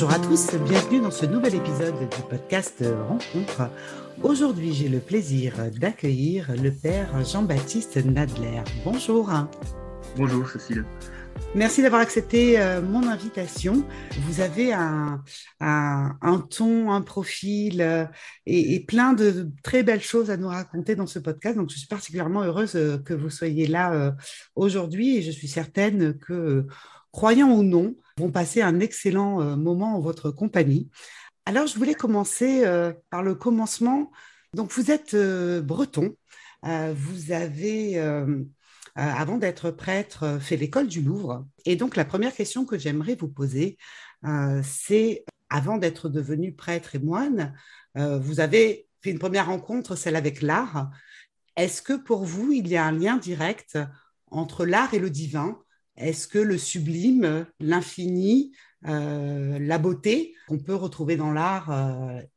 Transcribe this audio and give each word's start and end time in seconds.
Bonjour 0.00 0.14
à 0.14 0.20
tous, 0.20 0.54
bienvenue 0.54 1.00
dans 1.00 1.10
ce 1.10 1.26
nouvel 1.26 1.56
épisode 1.56 1.98
du 1.98 2.22
podcast 2.30 2.84
Rencontre. 3.08 3.68
Aujourd'hui, 4.22 4.72
j'ai 4.72 4.88
le 4.88 5.00
plaisir 5.00 5.54
d'accueillir 5.76 6.52
le 6.54 6.70
père 6.70 7.24
Jean-Baptiste 7.24 7.96
Nadler. 8.04 8.62
Bonjour. 8.84 9.28
Bonjour 10.16 10.48
Cécile. 10.48 10.84
Merci 11.56 11.82
d'avoir 11.82 12.00
accepté 12.00 12.60
euh, 12.60 12.80
mon 12.80 13.08
invitation. 13.08 13.84
Vous 14.20 14.40
avez 14.40 14.72
un, 14.72 15.20
ton, 16.48 16.92
un 16.92 17.02
profil 17.02 17.82
euh, 17.82 18.04
et, 18.46 18.84
plein 18.86 19.14
de 19.14 19.50
très 19.64 19.82
belles 19.82 20.00
choses 20.00 20.30
à 20.30 20.36
nous 20.36 20.48
raconter 20.48 20.94
dans 20.94 21.08
ce 21.08 21.18
podcast. 21.18 21.56
Donc, 21.56 21.70
je 21.70 21.76
suis 21.76 21.88
particulièrement 21.88 22.42
heureuse 22.42 22.76
euh, 22.76 22.98
que 22.98 23.14
vous 23.14 23.30
soyez 23.30 23.66
là 23.66 24.14
aujourd'hui 24.54 25.16
et 25.16 25.22
je 25.22 25.32
suis 25.32 25.48
certaine 25.48 26.16
que, 26.18 26.68
croyant 27.12 27.50
ou 27.50 27.62
non, 27.62 27.96
vont 28.16 28.30
passer 28.30 28.62
un 28.62 28.80
excellent 28.80 29.56
moment 29.56 29.96
en 29.96 30.00
votre 30.00 30.30
compagnie. 30.30 30.90
Alors, 31.46 31.66
je 31.66 31.76
voulais 31.76 31.94
commencer 31.94 32.64
par 33.10 33.22
le 33.22 33.34
commencement. 33.34 34.10
Donc, 34.54 34.72
vous 34.72 34.90
êtes 34.90 35.16
breton. 35.62 36.14
vous 36.62 37.32
avez 37.32 37.98
euh, 38.98 39.02
avant 39.02 39.38
d'être 39.38 39.70
prêtre, 39.70 40.24
euh, 40.24 40.40
fait 40.40 40.56
l'école 40.56 40.88
du 40.88 41.02
Louvre. 41.02 41.46
Et 41.64 41.76
donc, 41.76 41.94
la 41.94 42.04
première 42.04 42.34
question 42.34 42.64
que 42.64 42.76
j'aimerais 42.76 43.14
vous 43.14 43.28
poser, 43.28 43.78
euh, 44.24 44.60
c'est, 44.64 45.24
avant 45.50 45.78
d'être 45.78 46.08
devenu 46.08 46.52
prêtre 46.52 46.94
et 46.94 46.98
moine, 46.98 47.54
vous 47.94 48.38
avez 48.38 48.86
fait 49.02 49.10
une 49.10 49.18
première 49.18 49.46
rencontre, 49.46 49.96
celle 49.96 50.14
avec 50.14 50.40
l'art. 50.40 50.88
Est-ce 51.56 51.82
que 51.82 51.94
pour 51.94 52.24
vous, 52.24 52.52
il 52.52 52.68
y 52.68 52.76
a 52.76 52.84
un 52.84 52.92
lien 52.92 53.16
direct 53.16 53.76
entre 54.28 54.64
l'art 54.64 54.94
et 54.94 55.00
le 55.00 55.10
divin 55.10 55.58
Est-ce 55.98 56.28
que 56.28 56.38
le 56.38 56.56
sublime, 56.56 57.46
l'infini, 57.60 58.52
la 58.82 59.78
beauté 59.78 60.34
qu'on 60.46 60.58
peut 60.58 60.74
retrouver 60.74 61.16
dans 61.16 61.32
l'art 61.32 61.70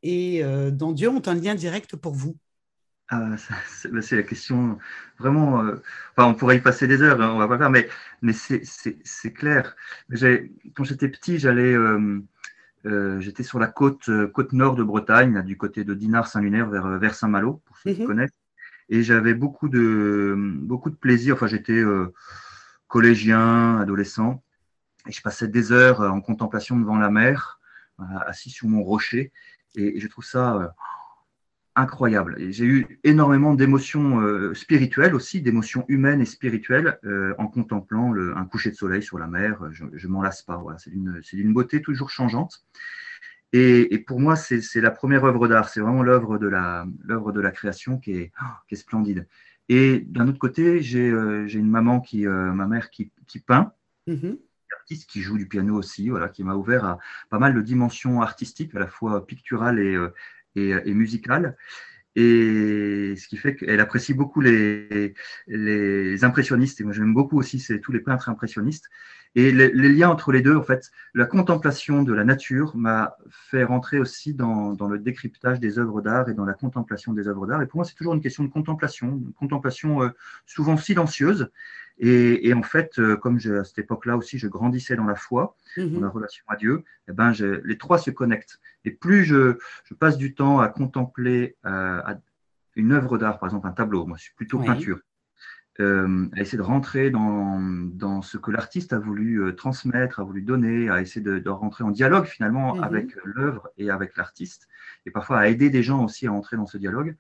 et 0.04 0.44
dans 0.72 0.92
Dieu 0.92 1.10
ont 1.10 1.22
un 1.26 1.36
lien 1.36 1.56
direct 1.56 1.96
pour 1.96 2.14
vous? 2.14 2.36
Ah, 3.14 3.36
bah, 3.92 4.02
c'est 4.02 4.16
la 4.16 4.24
question 4.24 4.78
vraiment. 5.20 5.66
Euh, 5.66 5.76
enfin, 6.16 6.30
on 6.30 6.34
pourrait 6.34 6.56
y 6.56 6.62
passer 6.62 6.88
des 6.88 7.02
heures, 7.02 7.22
hein, 7.22 7.32
on 7.34 7.40
va 7.40 7.50
pas 7.50 7.58
faire, 7.58 7.70
mais, 7.70 7.90
mais 8.22 8.32
c'est 8.32 9.34
clair. 9.34 9.76
Quand 10.76 10.86
j'étais 10.86 11.10
petit, 11.10 11.38
j'allais, 11.38 11.74
euh, 11.74 12.22
euh, 12.86 13.20
j'étais 13.20 13.44
sur 13.44 13.60
la 13.60 13.68
côte, 13.68 14.10
côte 14.32 14.54
nord 14.54 14.76
de 14.76 14.84
Bretagne, 14.84 15.44
du 15.44 15.58
côté 15.58 15.84
de 15.84 15.94
Dinard-Saint-Lunaire 15.94 16.70
vers, 16.70 16.88
vers 17.00 17.14
Saint-Malo, 17.14 17.62
pour 17.66 17.78
ceux 17.80 17.92
qui 17.92 18.02
mhm. 18.02 18.08
connaissent. 18.08 18.32
Et 18.88 19.04
j'avais 19.04 19.34
beaucoup 19.34 19.68
de, 19.68 20.34
beaucoup 20.62 20.90
de 20.90 20.96
plaisir. 20.96 21.36
Enfin, 21.36 21.48
j'étais 21.48 21.84
collégien, 22.92 23.80
adolescent, 23.80 24.44
et 25.08 25.12
je 25.12 25.22
passais 25.22 25.48
des 25.48 25.72
heures 25.72 26.02
en 26.02 26.22
contemplation 26.22 26.78
devant 26.78 26.98
la 26.98 27.10
mer, 27.10 27.60
assis 28.28 28.50
sur 28.50 28.68
mon 28.68 28.84
rocher. 28.84 29.32
Et, 29.76 30.00
je 30.00 30.08
trouve 30.08 30.26
ça 30.26 30.76
incroyable. 31.76 32.36
Et 32.38 32.52
j'ai 32.52 32.66
eu 32.66 33.00
énormément 33.04 33.54
d'émotions 33.54 34.20
euh, 34.20 34.54
spirituelles 34.54 35.16
aussi, 35.16 35.42
d'émotions 35.42 35.86
humaines 35.88 36.22
et 36.22 36.26
spirituelles 36.26 37.00
euh, 37.06 37.34
en 37.38 37.48
contemplant 37.48 38.14
un 38.14 38.46
coucher 38.46 38.72
de 38.72 38.76
soleil 38.76 39.02
sur 39.02 39.18
la 39.18 39.28
mer. 39.28 39.72
Je, 39.72 39.86
je 39.94 40.08
m'en 40.08 40.22
lasse 40.22 40.42
pas. 40.42 40.58
Voilà. 40.58 40.78
C'est 40.78 40.92
d'une 40.92 41.54
beauté 41.54 41.82
toujours 41.82 42.10
changeante. 42.10 42.66
Et, 43.54 44.00
pour 44.08 44.20
moi, 44.20 44.36
c'est 44.36 44.62
la 44.76 44.92
première 44.92 45.26
œuvre 45.26 45.48
d'art. 45.48 45.70
C'est 45.70 45.82
vraiment 45.82 46.04
l'œuvre 46.04 46.38
de 46.38 46.48
la 46.48 46.86
de 46.88 47.42
la 47.42 47.52
création 47.52 47.98
qui 47.98 48.14
est 48.14 48.76
splendide. 48.76 49.28
Et 49.70 50.00
d'un 50.00 50.28
autre 50.28 50.40
côté, 50.40 50.82
j'ai 50.82 51.10
euh, 51.10 51.48
une 51.48 51.70
maman 51.70 52.02
qui, 52.02 52.26
ma 52.26 52.68
mère 52.68 52.90
qui, 52.90 53.12
qui 53.28 53.40
peint. 53.40 53.74
Mm-hmm. 54.08 54.38
artiste 54.80 55.10
qui 55.10 55.22
joue 55.22 55.38
du 55.38 55.48
piano 55.48 55.76
aussi, 55.76 56.10
voilà, 56.10 56.28
qui 56.28 56.44
m'a 56.44 56.56
ouvert 56.56 56.86
à 56.86 57.00
pas 57.30 57.40
mal 57.40 57.54
de 57.54 57.62
dimensions 57.62 58.22
artistiques, 58.22 58.74
à 58.76 58.80
la 58.80 58.88
fois 58.88 59.26
picturales 59.26 59.80
et, 59.80 59.98
et, 60.56 60.70
et 60.72 60.94
musicale. 60.94 61.56
Et 62.16 63.16
ce 63.16 63.28
qui 63.28 63.38
fait 63.38 63.56
qu'elle 63.56 63.80
apprécie 63.80 64.14
beaucoup 64.14 64.42
les, 64.42 65.14
les 65.48 66.24
impressionnistes. 66.24 66.82
Et 66.82 66.84
moi, 66.84 66.94
j'aime 66.94 67.14
beaucoup 67.14 67.38
aussi 67.38 67.64
tous 67.82 67.92
les 67.94 68.02
peintres 68.02 68.28
impressionnistes. 68.28 68.90
Et 69.36 69.52
les, 69.52 69.70
liens 69.72 70.10
entre 70.10 70.32
les 70.32 70.42
deux, 70.42 70.58
en 70.58 70.64
fait, 70.64 70.92
la 71.14 71.26
contemplation 71.26 72.04
de 72.04 72.14
la 72.14 72.26
nature 72.26 72.76
m'a 72.76 73.16
fait 73.30 73.64
rentrer 73.64 74.00
aussi 74.00 74.34
dans, 74.34 74.74
dans, 74.74 74.90
le 74.90 75.00
décryptage 75.00 75.60
des 75.60 75.80
œuvres 75.80 76.02
d'art 76.02 76.28
et 76.28 76.34
dans 76.34 76.44
la 76.44 76.54
contemplation 76.54 77.14
des 77.14 77.28
œuvres 77.28 77.48
d'art. 77.48 77.62
Et 77.62 77.66
pour 77.66 77.78
moi, 77.78 77.86
c'est 77.86 77.96
toujours 77.96 78.14
une 78.14 78.22
question 78.22 78.44
de 78.44 78.50
contemplation, 78.50 79.08
une 79.08 79.34
contemplation 79.34 80.04
euh, 80.04 80.10
souvent 80.46 80.76
silencieuse, 80.76 81.50
et, 82.04 82.52
en 82.56 82.64
fait, 82.64 82.98
euh, 82.98 83.16
comme 83.16 83.38
à 83.38 83.64
cette 83.64 83.78
époque-là 83.78 84.18
aussi, 84.18 84.40
je 84.40 84.48
grandissais 84.48 84.96
dans 84.96 85.06
la 85.06 85.14
foi, 85.14 85.56
dans 85.78 85.84
mhm. 85.84 86.02
la 86.02 86.10
relation 86.10 86.44
à 86.48 86.56
Dieu, 86.56 86.84
eh 87.08 87.14
ben, 87.14 87.32
les 87.64 87.78
trois 87.78 88.00
se 88.00 88.10
connectent. 88.10 88.60
Et 88.86 88.92
plus 88.92 89.24
je, 89.24 89.58
passe 90.00 90.18
du 90.18 90.34
temps 90.34 90.60
à 90.60 90.68
contempler 90.68 91.58
euh, 91.66 92.02
une 92.76 92.92
œuvre 92.94 93.20
d'art, 93.20 93.38
par 93.38 93.50
exemple 93.50 93.68
un 93.68 93.72
tableau, 93.72 94.08
moi 94.08 94.18
je 94.18 94.24
suis 94.24 94.34
plutôt 94.34 94.60
peinture, 94.60 95.00
euh, 95.82 96.28
à 96.36 96.42
essayer 96.42 96.58
de 96.58 96.64
rentrer 96.64 97.10
dans, 97.10 98.22
ce 98.22 98.38
que 98.38 98.52
l'artiste 98.52 98.94
a 98.94 99.00
voulu 99.00 99.56
transmettre, 99.56 100.20
a 100.20 100.24
voulu 100.24 100.42
donner, 100.42 100.90
à 100.90 101.02
essayer 101.02 101.22
de, 101.22 101.50
rentrer 101.50 101.84
en 101.84 101.92
dialogue 101.92 102.26
finalement 102.26 102.76
mhm. 102.76 102.84
avec 102.84 103.16
l'œuvre 103.24 103.70
et 103.78 103.90
avec 103.90 104.16
l'artiste, 104.16 104.68
et 105.06 105.12
parfois 105.12 105.40
à 105.40 105.48
aider 105.48 105.70
des 105.70 105.84
gens 105.84 106.04
aussi 106.04 106.28
à 106.28 106.34
entrer 106.34 106.58
dans 106.58 106.68
ce 106.68 106.78
dialogue, 106.78 107.16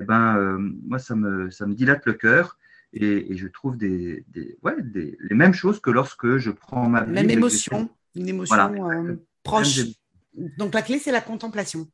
eh 0.00 0.04
ben, 0.04 0.58
moi 0.86 0.98
ça 0.98 1.14
me, 1.14 1.50
ça 1.50 1.66
me 1.66 1.74
dilate 1.74 2.06
le 2.06 2.14
cœur 2.14 2.58
et, 2.92 3.36
je 3.36 3.46
trouve 3.46 3.76
des, 3.76 4.24
ouais, 4.62 4.82
des, 4.82 5.16
les 5.20 5.34
mêmes 5.34 5.54
choses 5.54 5.80
que 5.80 5.90
lorsque 5.90 6.38
je 6.38 6.50
prends 6.50 6.88
ma 6.88 7.04
Même 7.04 7.30
émotion, 7.30 7.88
une 8.16 8.28
émotion 8.28 8.90
euh, 8.90 9.16
proche. 9.42 9.80
Donc 10.58 10.74
la 10.74 10.82
clé, 10.82 10.98
c'est 10.98 11.12
la 11.12 11.20
contemplation. 11.20 11.88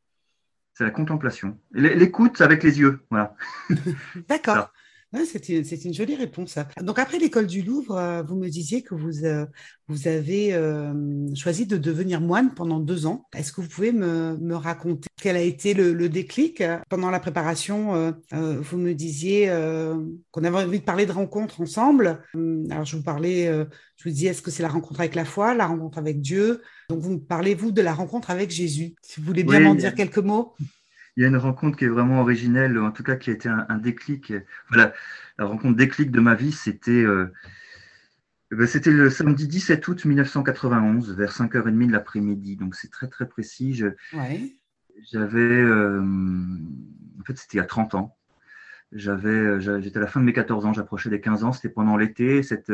C'est 0.75 0.85
la 0.85 0.91
contemplation. 0.91 1.59
L'écoute 1.73 2.41
avec 2.41 2.63
les 2.63 2.81
yeux. 2.81 3.01
Voilà. 3.11 3.35
D'accord. 4.29 4.73
C'est 5.25 5.85
une, 5.85 5.95
jolie 5.95 6.17
réponse. 6.17 6.59
Donc 6.83 6.99
après 6.99 7.19
l'école 7.19 7.47
du 7.47 7.63
Louvre, 7.63 7.97
euh, 7.97 8.23
vous 8.23 8.37
me 8.37 8.49
disiez 8.49 8.83
que 8.83 8.95
vous, 8.95 9.25
euh, 9.25 9.47
vous 9.89 10.09
avez 10.09 10.53
euh, 10.53 10.93
choisi 11.35 11.65
de 11.67 11.77
devenir 11.77 12.21
moine 12.21 12.55
pendant 12.55 12.81
deux 12.81 13.07
ans. 13.07 13.27
Est-ce 13.35 13.53
que 13.53 13.61
vous 13.61 13.69
pouvez 13.69 13.93
me, 13.93 14.55
raconter 14.55 15.09
quel 15.21 15.37
a 15.37 15.41
été 15.41 15.75
le, 15.75 16.09
déclic 16.09 16.63
pendant 16.89 17.11
la 17.11 17.21
préparation 17.21 18.15
Vous 18.33 18.79
me 18.79 18.93
disiez 18.93 19.49
qu'on 20.31 20.45
avait 20.45 20.65
envie 20.65 20.81
de 20.81 20.85
parler 20.85 21.07
de 21.07 21.13
rencontres 21.13 21.61
ensemble. 21.61 22.23
Alors 22.71 22.85
je 22.85 22.97
vous 22.97 23.03
parlais, 23.03 23.47
je 23.97 24.05
vous 24.05 24.11
disais, 24.11 24.29
est-ce 24.29 24.43
que 24.43 24.51
c'est 24.51 24.63
la 24.63 24.69
rencontre 24.69 25.01
avec 25.01 25.15
la 25.15 25.25
foi, 25.25 25.55
la 25.55 25.67
rencontre 25.67 25.99
avec 25.99 26.21
Dieu? 26.21 26.63
Donc 26.89 27.01
vous 27.01 27.13
me 27.13 27.19
parlez, 27.19 27.55
vous, 27.55 27.73
de 27.73 27.83
la 27.83 27.93
rencontre 27.93 28.31
avec 28.31 28.51
Jésus. 28.51 28.95
Si 29.03 29.21
vous 29.21 29.27
voulez 29.27 29.45
bien 29.45 29.61
m'en 29.61 29.75
dire 29.75 29.95
quelques 29.95 30.19
mots 30.19 30.55
il 31.17 31.23
y 31.23 31.25
a 31.25 31.29
une 31.29 31.37
rencontre 31.37 31.79
qui 31.79 31.87
est 31.87 31.89
vraiment 31.89 32.21
originelle, 32.21 32.79
en 32.79 32.91
tout 32.93 33.03
cas 33.03 33.17
qui 33.17 33.31
a 33.31 33.33
été 33.33 33.49
un, 33.49 33.79
déclic. 33.79 34.35
Voilà, 34.69 34.93
la 35.39 35.47
rencontre 35.47 35.77
déclic 35.77 36.11
de 36.11 36.21
ma 36.21 36.35
vie, 36.35 36.53
c'était 36.53 36.91
euh, 37.03 37.33
ben, 38.51 38.67
c'était 38.67 38.91
le 38.91 39.09
samedi 39.09 39.49
17 39.49 39.89
août 39.89 40.05
1991, 40.05 41.17
vers 41.17 41.33
5h30 41.33 41.87
de 41.87 41.93
l'après-midi. 41.93 42.57
Donc 42.57 42.75
c'est 42.75 42.91
très 42.91 43.09
très 43.09 43.27
précis. 43.27 43.83
J'avais, 45.11 45.41
euh, 45.41 46.01
en 46.01 47.25
fait, 47.25 47.37
c'était 47.39 47.55
il 47.55 47.61
y 47.61 47.61
a 47.61 47.65
30 47.65 47.95
ans. 47.95 48.17
J'avais, 48.93 49.31
euh, 49.31 49.81
j'étais 49.81 49.97
à 49.97 50.01
la 50.01 50.07
fin 50.07 50.21
de 50.21 50.27
mes 50.27 50.33
14 50.33 50.65
ans, 50.67 50.73
j'approchais 50.73 51.11
des 51.11 51.21
15 51.21 51.45
ans, 51.45 51.53
c'était 51.53 51.69
pendant 51.69 51.97
l'été, 51.97 52.43
cet, 52.43 52.73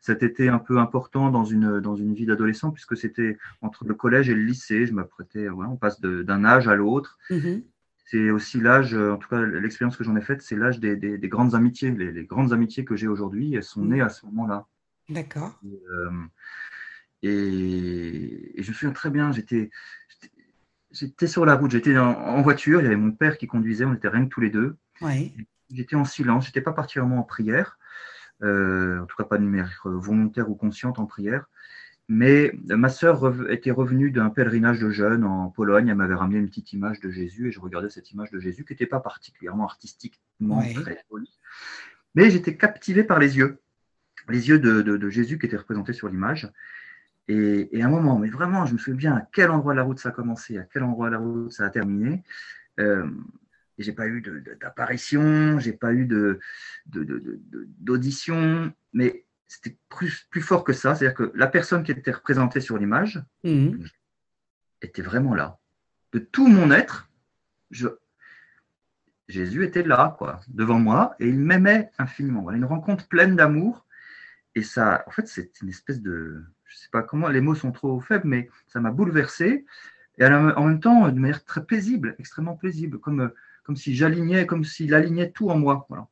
cet 0.00 0.22
été 0.22 0.48
un 0.48 0.58
peu 0.58 0.78
important 0.78 1.30
dans 1.30 1.44
une, 1.44 1.80
dans 1.80 1.96
une 1.96 2.14
vie 2.14 2.24
d'adolescent, 2.24 2.70
puisque 2.70 2.96
c'était 2.96 3.36
entre 3.60 3.84
le 3.84 3.94
collège 3.94 4.30
et 4.30 4.34
le 4.34 4.42
lycée, 4.42 4.86
je 4.86 4.94
m'apprêtais, 4.94 5.48
on 5.50 5.76
passe 5.76 6.00
d'un 6.00 6.44
âge 6.44 6.66
à 6.66 6.74
l'autre. 6.76 7.18
Mm-hmm 7.30 7.62
c'est 8.10 8.30
aussi 8.30 8.60
l'âge, 8.60 8.94
en 8.94 9.18
tout 9.18 9.28
cas 9.28 9.40
l'expérience 9.40 9.96
que 9.96 10.02
j'en 10.02 10.16
ai 10.16 10.20
faite, 10.20 10.42
c'est 10.42 10.56
l'âge 10.56 10.80
des, 10.80 11.18
grandes 11.28 11.54
amitiés. 11.54 11.92
Les, 11.92 12.24
grandes 12.24 12.52
amitiés 12.52 12.84
que 12.84 12.96
j'ai 12.96 13.06
aujourd'hui, 13.06 13.54
elles 13.54 13.62
sont 13.62 13.84
nées 13.84 14.00
à 14.00 14.08
ce 14.08 14.26
moment-là. 14.26 14.66
D'accord. 15.08 15.60
Et, 17.22 17.28
euh, 17.28 18.50
je 18.58 18.68
me 18.68 18.74
souviens 18.74 18.90
très 18.90 19.10
bien, 19.10 19.30
j'étais, 19.30 19.70
j'étais 20.90 21.28
sur 21.28 21.46
la 21.46 21.54
route, 21.54 21.70
j'étais 21.70 21.96
en, 21.98 22.42
voiture, 22.42 22.80
il 22.80 22.84
y 22.84 22.86
avait 22.86 22.96
mon 22.96 23.12
père 23.12 23.38
qui 23.38 23.46
conduisait, 23.46 23.84
on 23.84 23.94
était 23.94 24.08
rien 24.08 24.24
que 24.24 24.30
tous 24.30 24.40
les 24.40 24.50
deux. 24.50 24.76
Oui. 25.02 25.32
J'étais 25.72 25.94
en 25.94 26.04
silence, 26.04 26.46
j'étais 26.46 26.62
pas 26.62 26.72
particulièrement 26.72 27.20
en 27.20 27.22
prière, 27.22 27.78
euh, 28.42 29.02
en 29.02 29.06
tout 29.06 29.16
cas 29.16 29.24
pas 29.24 29.38
de 29.38 29.44
manière 29.44 29.82
volontaire 29.84 30.50
ou 30.50 30.56
consciente 30.56 30.98
en 30.98 31.06
prière. 31.06 31.48
Mais 32.12 32.52
ma 32.66 32.88
sœur 32.88 33.48
était 33.52 33.70
revenue 33.70 34.10
d'un 34.10 34.30
pèlerinage 34.30 34.80
de 34.80 34.90
jeunes 34.90 35.22
en 35.22 35.48
Pologne. 35.48 35.86
Elle 35.86 35.94
m'avait 35.94 36.16
ramené 36.16 36.40
une 36.40 36.48
petite 36.48 36.72
image 36.72 36.98
de 36.98 37.08
Jésus 37.08 37.46
et 37.46 37.52
je 37.52 37.60
regardais 37.60 37.88
cette 37.88 38.10
image 38.10 38.32
de 38.32 38.40
Jésus 38.40 38.64
qui 38.64 38.72
n'était 38.72 38.86
pas 38.86 38.98
particulièrement 38.98 39.62
artistiquement 39.62 40.60
très 40.74 41.04
jolie. 41.08 41.38
Mais 42.16 42.28
j'étais 42.28 42.56
captivé 42.56 43.04
par 43.04 43.20
les 43.20 43.36
yeux, 43.36 43.60
les 44.28 44.48
yeux 44.48 44.58
de, 44.58 45.08
Jésus 45.08 45.38
qui 45.38 45.46
étaient 45.46 45.56
représentés 45.56 45.92
sur 45.92 46.08
l'image. 46.08 46.50
Et, 47.28 47.80
à 47.80 47.86
un 47.86 47.88
moment, 47.88 48.18
mais 48.18 48.28
vraiment, 48.28 48.66
je 48.66 48.72
me 48.72 48.78
souviens 48.78 48.96
bien 48.96 49.14
à 49.14 49.28
quel 49.32 49.52
endroit 49.52 49.72
de 49.72 49.78
la 49.78 49.84
route 49.84 50.00
ça 50.00 50.08
a 50.08 50.12
commencé, 50.12 50.58
à 50.58 50.64
quel 50.64 50.82
endroit 50.82 51.10
de 51.10 51.12
la 51.12 51.20
route 51.20 51.52
ça 51.52 51.64
a 51.64 51.70
terminé. 51.70 52.24
Euh, 52.80 53.08
et 53.78 53.84
j'ai 53.84 53.92
pas 53.92 54.08
eu 54.08 54.20
d'apparition, 54.60 55.60
j'ai 55.60 55.74
pas 55.74 55.94
eu 55.94 56.08
d'audition, 57.78 58.72
mais 58.92 59.26
c'était 59.50 59.76
plus, 59.88 60.28
plus 60.30 60.42
fort 60.42 60.62
que 60.62 60.72
ça. 60.72 60.94
C'est-à-dire 60.94 61.16
que 61.16 61.32
la 61.34 61.48
personne 61.48 61.82
qui 61.82 61.90
était 61.90 62.12
représentée 62.12 62.60
sur 62.60 62.78
l'image, 62.78 63.20
mmh. 63.42 63.84
était 64.80 65.02
vraiment 65.02 65.34
là. 65.34 65.58
De 66.12 66.20
tout 66.20 66.46
mon 66.46 66.70
être, 66.70 67.10
je... 67.70 67.88
Jésus 69.26 69.64
était 69.64 69.82
là, 69.82 70.14
quoi, 70.18 70.40
devant 70.48 70.78
moi, 70.78 71.14
et 71.18 71.28
il 71.28 71.38
m'aimait 71.38 71.90
infiniment. 71.98 72.42
Voilà, 72.42 72.58
une 72.58 72.64
rencontre 72.64 73.08
pleine 73.08 73.34
d'amour. 73.36 73.86
Et 74.54 74.62
ça, 74.62 75.04
en 75.06 75.10
fait, 75.10 75.26
c'est 75.26 75.60
une 75.62 75.68
espèce 75.68 76.00
de, 76.00 76.44
je 76.64 76.76
sais 76.76 76.88
pas 76.92 77.02
comment, 77.02 77.28
les 77.28 77.40
mots 77.40 77.54
sont 77.54 77.72
trop 77.72 78.00
faibles, 78.00 78.28
mais 78.28 78.48
ça 78.68 78.80
m'a 78.80 78.90
bouleversé. 78.92 79.64
Et 80.18 80.26
en 80.26 80.66
même 80.66 80.80
temps, 80.80 81.08
de 81.08 81.18
manière 81.18 81.44
très 81.44 81.64
paisible, 81.64 82.14
extrêmement 82.18 82.56
paisible, 82.56 82.98
comme, 83.00 83.32
comme 83.64 83.76
si 83.76 83.96
j'alignais, 83.96 84.46
comme 84.46 84.64
s'il 84.64 84.94
alignait 84.94 85.30
tout 85.30 85.50
en 85.50 85.58
moi. 85.58 85.86
Voilà. 85.88 86.08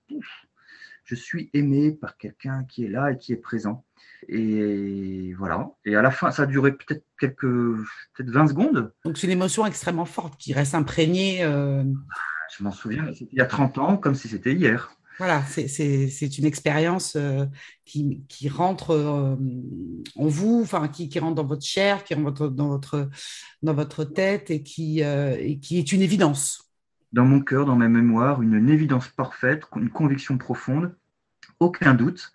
Je 1.09 1.15
suis 1.15 1.49
aimé 1.55 1.93
par 1.93 2.19
quelqu'un 2.19 2.65
qui 2.65 2.85
est 2.85 2.89
là 2.89 3.13
et 3.13 3.17
qui 3.17 3.33
est 3.33 3.39
présent. 3.39 3.87
Et 4.29 5.33
voilà. 5.39 5.71
Et 5.87 5.97
à 5.97 6.03
la 6.03 6.11
fin, 6.11 6.31
ça 6.31 6.43
a 6.43 6.47
duré 6.47 6.73
peut-être 6.73 7.03
quelques, 7.19 7.41
peut-être 7.47 8.31
20 8.31 8.49
secondes. 8.49 8.93
Donc 9.07 9.17
c'est 9.17 9.27
une 9.27 9.33
émotion 9.33 9.65
extrêmement 9.65 10.05
forte 10.05 10.39
qui 10.39 10.53
reste 10.53 10.75
imprégnée. 10.75 11.43
Euh, 11.43 11.83
je 12.55 12.63
m'en 12.63 12.73
souviens, 12.73 13.07
c'était 13.15 13.31
il 13.33 13.39
y 13.39 13.41
a 13.41 13.47
30 13.47 13.79
ans, 13.79 13.97
comme 13.97 14.15
si 14.15 14.29
c'était 14.29 14.53
hier. 14.53 14.93
Voilà, 15.17 15.43
c'est 15.47 16.39
une 16.39 16.45
expérience 16.45 17.17
euh, 17.17 17.47
qui, 17.87 18.23
qui, 18.29 18.51
rentre 18.51 18.91
euh, 18.91 19.35
en 20.15 20.27
vous, 20.27 20.61
enfin 20.63 20.89
qui, 20.89 21.09
qui, 21.09 21.19
rentre 21.21 21.37
dans 21.37 21.47
votre 21.47 21.65
chair, 21.65 22.05
qui 22.05 22.13
rentre 22.13 22.49
dans 22.51 22.69
votre, 22.69 23.09
dans 23.63 23.73
votre 23.73 24.05
tête 24.05 24.51
et 24.51 24.63
qui, 24.63 25.01
et 25.01 25.59
qui 25.59 25.79
est 25.79 25.91
une 25.91 26.03
évidence. 26.03 26.68
Dans 27.13 27.25
mon 27.25 27.41
cœur, 27.41 27.65
dans 27.65 27.77
ma 27.77 27.89
mémoire, 27.89 28.43
une, 28.43 28.69
évidence 28.69 29.09
parfaite, 29.09 29.65
une 29.77 29.91
conviction 29.91 30.37
profonde, 30.39 30.95
aucun 31.61 31.95
doute. 31.95 32.33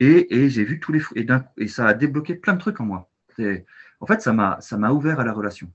Et, 0.00 0.48
j'ai 0.50 0.64
vu 0.64 0.80
tous 0.80 0.92
les 0.92 1.02
et, 1.14 1.26
et 1.56 1.68
ça 1.68 1.86
a 1.86 1.94
débloqué 1.94 2.34
plein 2.34 2.54
de 2.54 2.58
trucs 2.58 2.80
en 2.80 2.84
moi. 2.84 3.10
En 4.00 4.06
fait, 4.06 4.20
ça 4.20 4.32
m'a 4.32 4.90
ouvert 4.90 5.20
à 5.20 5.24
la 5.24 5.32
relation. 5.32 5.70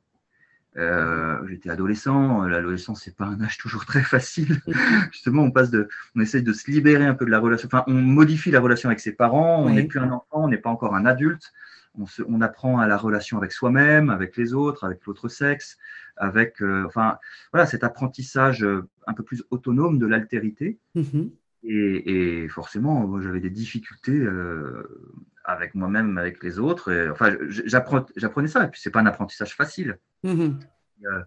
Euh, 0.77 1.39
j'étais 1.47 1.69
adolescent. 1.69 2.43
L'adolescence, 2.43 3.01
c'est 3.03 3.15
pas 3.15 3.25
un 3.25 3.41
âge 3.41 3.57
toujours 3.57 3.85
très 3.85 4.03
facile. 4.03 4.61
Justement, 5.11 5.43
on 5.43 5.51
passe 5.51 5.71
de, 5.71 5.89
on 6.15 6.21
essaye 6.21 6.43
de 6.43 6.53
se 6.53 6.69
libérer 6.69 7.05
un 7.05 7.15
peu 7.15 7.25
de 7.25 7.31
la 7.31 7.39
relation. 7.39 7.67
Enfin, 7.67 7.83
on 7.87 7.93
modifie 7.93 8.51
la 8.51 8.59
relation 8.59 8.89
avec 8.89 8.99
ses 8.99 9.11
parents. 9.11 9.63
On 9.63 9.69
n'est 9.71 9.83
plus 9.83 9.99
un 9.99 10.11
enfant, 10.11 10.43
on 10.43 10.47
n'est 10.47 10.57
pas 10.57 10.69
encore 10.69 10.95
un 10.95 11.05
adulte. 11.05 11.51
On, 11.97 12.05
se, 12.05 12.21
on, 12.27 12.41
apprend 12.41 12.79
à 12.79 12.87
la 12.87 12.97
relation 12.97 13.37
avec 13.37 13.51
soi-même, 13.51 14.09
avec 14.09 14.37
les 14.37 14.53
autres, 14.53 14.83
avec 14.83 15.05
l'autre 15.05 15.27
sexe, 15.27 15.77
avec, 16.15 16.61
euh, 16.61 16.85
enfin, 16.85 17.17
voilà, 17.51 17.65
cet 17.65 17.83
apprentissage 17.83 18.63
euh, 18.63 18.87
un 19.07 19.13
peu 19.13 19.23
plus 19.23 19.43
autonome 19.49 19.99
de 19.99 20.05
l'altérité. 20.05 20.79
Mm-hmm. 20.95 21.31
Et, 21.63 22.47
forcément, 22.49 23.19
j'avais 23.21 23.41
des 23.41 23.49
difficultés 23.49 24.17
euh, 24.17 25.17
avec 25.43 25.75
moi-même, 25.75 26.17
avec 26.17 26.41
les 26.43 26.59
autres. 26.59 26.91
Et, 26.91 27.09
enfin, 27.09 27.35
j'apprenais 27.49 28.47
ça. 28.47 28.65
Et 28.65 28.67
puis, 28.69 28.79
c'est 28.81 28.91
pas 28.91 29.01
un 29.01 29.05
apprentissage 29.05 29.55
facile. 29.55 29.97
Mm-hmm. 30.23 30.59
Euh, 31.05 31.21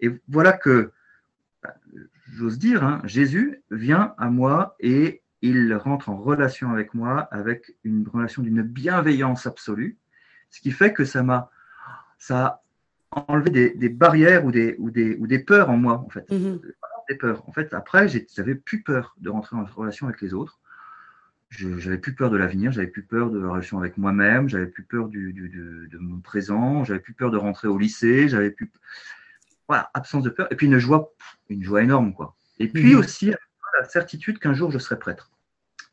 et, 0.00 0.10
voilà 0.28 0.52
que, 0.52 0.92
bah, 1.62 1.74
j'ose 2.32 2.58
dire, 2.58 2.84
hein, 2.84 3.00
Jésus 3.04 3.62
vient 3.70 4.14
à 4.18 4.28
moi 4.28 4.76
et 4.80 5.22
il 5.48 5.74
rentre 5.74 6.08
en 6.08 6.16
relation 6.16 6.70
avec 6.70 6.94
moi, 6.94 7.20
avec 7.30 7.74
une 7.84 8.06
relation 8.08 8.42
d'une 8.42 8.62
bienveillance 8.62 9.46
absolue, 9.46 9.96
ce 10.50 10.60
qui 10.60 10.70
fait 10.70 10.92
que 10.92 11.04
ça 11.04 11.22
m'a, 11.22 11.50
ça 12.18 12.62
a 13.10 13.24
enlevé 13.28 13.74
des, 13.74 13.88
barrières 13.88 14.44
ou 14.44 14.50
des, 14.50 14.76
ou 14.78 14.90
des, 14.90 15.16
ou 15.16 15.26
des 15.26 15.38
peurs 15.38 15.70
en 15.70 15.76
moi, 15.76 16.02
en 16.04 16.08
fait. 16.08 16.28
Mm-hmm 16.30 16.60
des 17.08 17.14
peurs. 17.16 17.48
En 17.48 17.52
fait, 17.52 17.72
après, 17.74 18.08
j'avais 18.08 18.54
plus 18.54 18.82
peur 18.82 19.14
de 19.18 19.30
rentrer 19.30 19.56
en 19.56 19.64
relation 19.64 20.06
avec 20.06 20.20
les 20.20 20.34
autres. 20.34 20.60
J'avais 21.50 21.98
plus 21.98 22.14
peur 22.14 22.30
de 22.30 22.36
l'avenir, 22.36 22.72
j'avais 22.72 22.88
plus 22.88 23.04
peur 23.04 23.30
de 23.30 23.38
la 23.38 23.48
relation 23.48 23.78
avec 23.78 23.96
moi-même, 23.96 24.48
j'avais 24.48 24.66
plus 24.66 24.82
peur 24.82 25.08
du, 25.08 25.32
de, 25.32 25.98
mon 25.98 26.18
présent, 26.18 26.82
j'avais 26.82 26.98
plus 26.98 27.14
peur 27.14 27.30
de 27.30 27.36
rentrer 27.36 27.68
au 27.68 27.78
lycée, 27.78 28.28
j'avais 28.28 28.50
plus. 28.50 28.72
Voilà, 29.68 29.88
absence 29.94 30.24
de 30.24 30.30
peur. 30.30 30.48
Et 30.50 30.56
puis 30.56 30.66
une 30.66 30.78
joie, 30.78 31.12
une 31.48 31.62
joie 31.62 31.82
énorme, 31.82 32.12
quoi. 32.12 32.34
Et 32.58 32.68
puis 32.68 32.94
mhm. 32.94 32.98
aussi 32.98 33.32
la 33.78 33.84
certitude 33.84 34.38
qu'un 34.38 34.54
jour 34.54 34.70
je 34.70 34.78
serai 34.78 34.98
prêtre. 34.98 35.30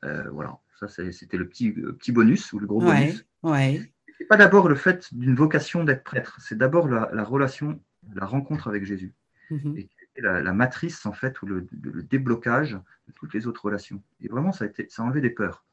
Euh, 0.04 0.30
voilà, 0.32 0.58
ça 0.80 0.88
c'était 0.88 1.38
le 1.38 1.48
petit, 1.48 1.72
petit 1.72 2.12
bonus 2.12 2.54
ou 2.54 2.60
le 2.60 2.68
gros 2.68 2.82
bonus. 2.82 3.26
Ouais. 3.44 3.92
C'est 4.18 4.26
pas 4.26 4.38
d'abord 4.38 4.70
le 4.70 4.76
fait 4.76 5.08
d'une 5.14 5.36
vocation 5.36 5.84
d'être 5.84 6.04
prêtre, 6.04 6.38
c'est 6.40 6.58
d'abord 6.58 6.88
la, 6.88 7.24
relation, 7.24 7.82
la 8.14 8.26
rencontre 8.26 8.68
avec 8.68 8.86
Jésus. 8.86 9.14
Mhm 9.50 9.76
la, 10.18 10.54
matrice, 10.54 11.06
en 11.06 11.14
fait, 11.14 11.42
ou 11.42 11.46
le, 11.46 11.68
déblocage 12.10 12.74
de 12.74 13.14
toutes 13.14 13.34
les 13.34 13.48
autres 13.48 13.66
relations. 13.66 14.02
Et 14.22 14.28
vraiment, 14.28 14.52
ça 14.52 14.66
a, 14.66 14.68
été, 14.68 14.88
ça 14.90 15.04
a 15.04 15.06
enlevé 15.06 15.22
des 15.22 15.30
peurs. 15.30 15.66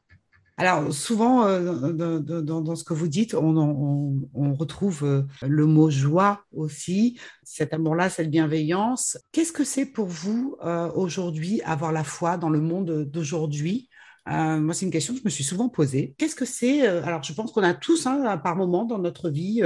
Alors, 0.57 0.91
souvent, 0.91 1.45
euh, 1.45 2.19
dans, 2.19 2.75
ce 2.75 2.83
que 2.83 2.93
vous 2.93 3.07
dites, 3.07 3.33
on, 3.33 4.53
retrouve 4.55 5.03
euh, 5.03 5.21
le 5.47 5.65
mot 5.65 5.89
joie 5.89 6.43
aussi, 6.51 7.17
cet 7.43 7.73
amour-là, 7.73 8.09
cette 8.09 8.29
bienveillance. 8.29 9.17
Qu'est-ce 9.31 9.53
que 9.53 9.63
c'est 9.63 9.85
pour 9.85 10.07
vous 10.07 10.57
euh, 10.65 10.91
aujourd'hui, 10.91 11.61
avoir 11.61 11.93
la 11.93 12.03
foi 12.03 12.37
dans 12.37 12.49
le 12.49 12.59
monde 12.59 13.05
d'aujourd'hui? 13.05 13.88
Moi, 14.29 14.73
c'est 14.73 14.85
une 14.85 14.91
question 14.91 15.13
que 15.13 15.19
je 15.19 15.25
me 15.25 15.29
suis 15.29 15.43
souvent 15.43 15.69
posée. 15.69 16.13
Qu'est-ce 16.17 16.35
que 16.35 16.45
c'est 16.45 16.85
Alors, 16.85 17.23
je 17.23 17.33
pense 17.33 17.51
qu'on 17.51 17.63
a 17.63 17.73
tous, 17.73 18.05
hein, 18.05 18.37
par 18.37 18.55
moment 18.55 18.85
dans 18.85 18.99
notre 18.99 19.29
vie, 19.29 19.61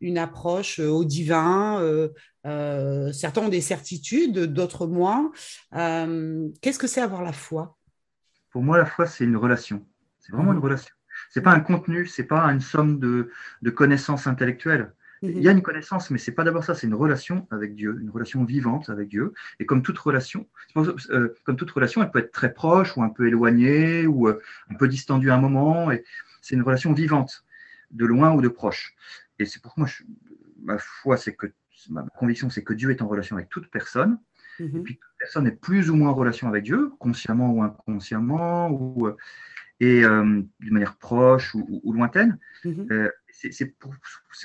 une 0.00 0.18
approche 0.18 0.78
au 0.80 1.04
divin, 1.04 2.08
euh, 2.46 3.12
certains 3.12 3.42
ont 3.42 3.48
des 3.48 3.60
certitudes, 3.60 4.38
d'autres 4.38 4.86
moins. 4.86 5.32
Euh, 5.74 6.48
qu'est-ce 6.60 6.78
que 6.78 6.86
c'est 6.86 7.00
avoir 7.00 7.22
la 7.22 7.32
foi? 7.32 7.76
Pour 8.50 8.62
moi, 8.62 8.78
la 8.78 8.86
foi, 8.86 9.06
c'est 9.06 9.24
une 9.24 9.36
relation. 9.36 9.84
C'est 10.20 10.32
vraiment 10.32 10.52
une 10.52 10.58
mhm. 10.58 10.64
relation. 10.64 10.94
C'est 11.30 11.42
pas 11.42 11.52
un 11.52 11.60
contenu, 11.60 12.06
c'est 12.06 12.24
pas 12.24 12.44
une 12.46 12.60
somme 12.60 12.98
de, 12.98 13.30
connaissances 13.70 14.26
intellectuelles. 14.26 14.92
Mhm. 15.22 15.32
Il 15.36 15.42
y 15.42 15.48
a 15.48 15.52
une 15.52 15.62
connaissance, 15.62 16.10
mais 16.10 16.18
c'est 16.18 16.32
pas 16.32 16.44
d'abord 16.44 16.64
ça, 16.64 16.74
c'est 16.74 16.86
une 16.86 16.94
relation 16.94 17.46
avec 17.50 17.74
Dieu, 17.74 17.98
une 18.00 18.10
relation 18.10 18.44
vivante 18.44 18.88
avec 18.88 19.08
Dieu. 19.08 19.34
Et 19.58 19.66
comme 19.66 19.82
toute 19.82 19.98
relation, 19.98 20.48
euh, 20.76 21.34
comme 21.44 21.56
toute 21.56 21.70
relation, 21.70 22.02
elle 22.02 22.10
peut 22.10 22.20
être 22.20 22.32
très 22.32 22.52
proche 22.52 22.96
ou 22.96 23.02
un 23.02 23.10
peu 23.10 23.28
éloignée 23.28 24.06
ou 24.06 24.28
un 24.28 24.74
peu 24.78 24.88
distendue 24.88 25.30
à 25.30 25.34
un 25.34 25.40
moment. 25.40 25.90
Et 25.90 26.04
c'est 26.40 26.54
une 26.54 26.62
relation 26.62 26.92
vivante, 26.92 27.44
de 27.90 28.06
loin 28.06 28.32
ou 28.32 28.40
de 28.40 28.48
proche. 28.48 28.94
Et 29.38 29.46
c'est 29.46 29.62
pour 29.62 29.74
moi, 29.76 29.88
ma 30.62 30.78
foi, 30.78 31.16
c'est 31.16 31.34
que 31.34 31.46
ma 31.88 32.02
conviction, 32.18 32.50
c'est 32.50 32.62
que 32.62 32.72
Dieu 32.72 32.90
est 32.90 33.02
en 33.02 33.08
relation 33.08 33.36
avec 33.36 33.48
toute 33.48 33.70
personne. 33.70 34.18
Mhm. 34.58 34.76
Et 34.76 34.80
puis 34.80 34.96
toute 34.96 35.18
personne 35.18 35.46
est 35.46 35.58
plus 35.60 35.90
ou 35.90 35.96
moins 35.96 36.10
en 36.10 36.14
relation 36.14 36.48
avec 36.48 36.64
Dieu, 36.64 36.92
consciemment 36.98 37.50
ou 37.52 37.62
inconsciemment, 37.62 38.70
ou, 38.70 39.06
euh, 39.06 39.16
et 39.80 40.04
euh, 40.04 40.42
d'une 40.60 40.72
manière 40.72 40.96
proche 40.96 41.54
ou, 41.54 41.92
lointaine. 41.92 42.38
Mhm. 42.64 43.10
Euh, 43.44 43.48
c'est 43.50 43.66
pour, 43.78 43.94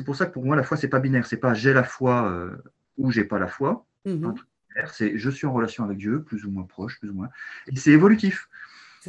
pour, 0.06 0.16
ça 0.16 0.26
que 0.26 0.34
pour 0.34 0.46
moi, 0.46 0.56
la 0.56 0.64
foi, 0.64 0.78
c'est 0.78 0.88
pas 0.88 1.00
binaire. 1.00 1.26
C'est 1.26 1.38
pas 1.38 1.54
j'ai 1.54 1.74
la 1.74 1.84
foi 1.84 2.50
ou 2.98 3.12
j'ai 3.12 3.24
pas 3.24 3.40
la 3.40 3.48
foi. 3.48 3.86
Mhm. 4.06 4.36
C'est 4.92 5.18
je 5.18 5.30
suis 5.30 5.48
en 5.48 5.54
relation 5.54 5.86
avec 5.86 5.98
Dieu, 5.98 6.22
plus 6.22 6.46
ou 6.46 6.52
moins 6.52 6.64
proche, 6.64 7.00
plus 7.00 7.10
ou 7.10 7.14
moins. 7.14 7.30
Et 7.68 7.76
c'est 7.78 7.92
évolutif. 7.92 8.50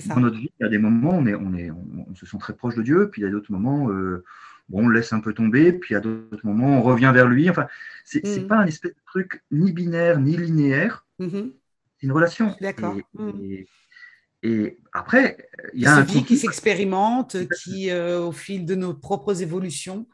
Dans 0.06 0.20
notre 0.20 0.36
vie, 0.36 0.50
il 0.60 0.62
y 0.62 0.66
a 0.66 0.68
des 0.68 0.78
moments 0.78 1.16
où 1.16 1.22
on, 1.22 1.26
est, 1.26 1.34
on, 1.34 1.54
est, 1.54 1.70
on, 1.70 2.14
se 2.14 2.26
sent 2.26 2.36
très 2.38 2.54
proche 2.54 2.74
de 2.74 2.82
Dieu, 2.82 3.08
puis 3.10 3.22
il 3.22 3.24
y 3.24 3.28
a 3.28 3.30
d'autres 3.30 3.50
moments 3.50 3.88
bon, 4.68 4.84
on 4.84 4.88
le 4.88 4.98
laisse 4.98 5.12
un 5.12 5.20
peu 5.20 5.32
tomber, 5.32 5.72
puis 5.72 5.94
à 5.94 6.00
d'autres 6.00 6.44
moments, 6.44 6.78
on 6.78 6.82
revient 6.82 7.10
vers 7.14 7.28
lui. 7.28 7.48
Enfin, 7.50 7.66
c'est 8.04 8.22
n'est 8.24 8.40
mm. 8.40 8.46
pas 8.46 8.58
un 8.58 8.66
espèce 8.66 8.92
de 8.92 9.00
truc 9.06 9.42
ni 9.50 9.72
binaire, 9.72 10.20
ni 10.20 10.36
linéaire. 10.36 11.06
Mm-hmm. 11.20 11.52
C'est 11.98 12.06
une 12.06 12.12
relation. 12.12 12.54
D'accord. 12.60 12.96
Et, 13.42 13.66
après, 14.92 15.36
il 15.74 15.82
y 15.82 15.86
a 15.86 15.96
un. 15.96 16.02
vie 16.02 16.24
qui 16.24 16.36
s'expérimente, 16.36 17.36
qui, 17.60 17.90
euh, 17.90 18.20
au 18.20 18.32
fil 18.32 18.64
de 18.64 18.74
nos 18.74 18.94
propres 18.94 19.42
évolutions. 19.42 20.06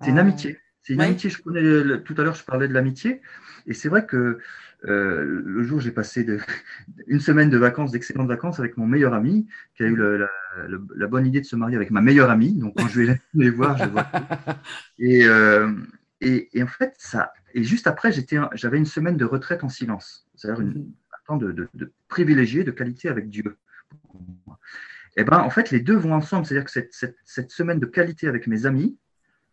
C'est 0.00 0.10
une 0.10 0.18
amitié. 0.18 0.58
C'est 0.82 0.94
une 0.94 1.00
amitié. 1.00 1.30
Je 1.30 1.42
connais, 1.42 2.02
tout 2.02 2.14
à 2.18 2.22
l'heure, 2.22 2.34
je 2.34 2.44
parlais 2.44 2.68
de 2.68 2.74
l'amitié. 2.74 3.20
Et 3.66 3.74
c'est 3.74 3.88
vrai 3.88 4.06
que 4.06 4.38
euh, 4.86 5.42
le 5.44 5.62
jour, 5.62 5.80
j'ai 5.80 5.90
passé 5.90 6.24
de, 6.24 6.38
une 7.06 7.20
semaine 7.20 7.50
de 7.50 7.56
vacances, 7.56 7.90
d'excellentes 7.90 8.28
vacances 8.28 8.58
avec 8.58 8.76
mon 8.76 8.86
meilleur 8.86 9.14
ami, 9.14 9.46
qui 9.76 9.82
a 9.82 9.86
eu 9.86 9.96
la, 9.96 11.06
bonne 11.06 11.26
idée 11.26 11.40
de 11.40 11.46
se 11.46 11.56
marier 11.56 11.76
avec 11.76 11.90
ma 11.90 12.00
meilleure 12.00 12.30
amie. 12.30 12.54
Donc, 12.54 12.74
quand 12.76 12.88
je 12.88 13.02
vais 13.02 13.20
les 13.34 13.50
voir, 13.50 13.76
je 13.78 13.88
vois. 13.88 14.06
Euh, 15.00 15.74
et, 16.20 16.48
et, 16.56 16.62
en 16.62 16.66
fait, 16.66 16.94
ça. 16.98 17.32
Et 17.52 17.64
juste 17.64 17.86
après, 17.86 18.10
j'avais 18.54 18.78
une 18.78 18.86
semaine 18.86 19.16
de 19.16 19.24
retraite 19.24 19.64
en 19.64 19.68
silence. 19.68 20.26
C'est-à-dire 20.34 20.64
mm-hmm. 20.64 20.78
un 20.78 21.18
temps 21.26 21.36
de, 21.36 21.52
de, 21.52 21.68
de, 21.74 21.92
privilégié, 22.08 22.64
de 22.64 22.70
qualité 22.70 23.08
avec 23.08 23.28
Dieu. 23.28 23.58
Et 25.16 25.20
eh 25.20 25.24
ben, 25.24 25.38
en 25.38 25.50
fait, 25.50 25.70
les 25.70 25.80
deux 25.80 25.94
vont 25.94 26.12
ensemble. 26.12 26.44
C'est-à-dire 26.44 26.64
que 26.64 26.72
cette, 26.72 26.92
cette, 26.92 27.16
cette 27.24 27.52
semaine 27.52 27.78
de 27.78 27.86
qualité 27.86 28.26
avec 28.26 28.48
mes 28.48 28.66
amis, 28.66 28.98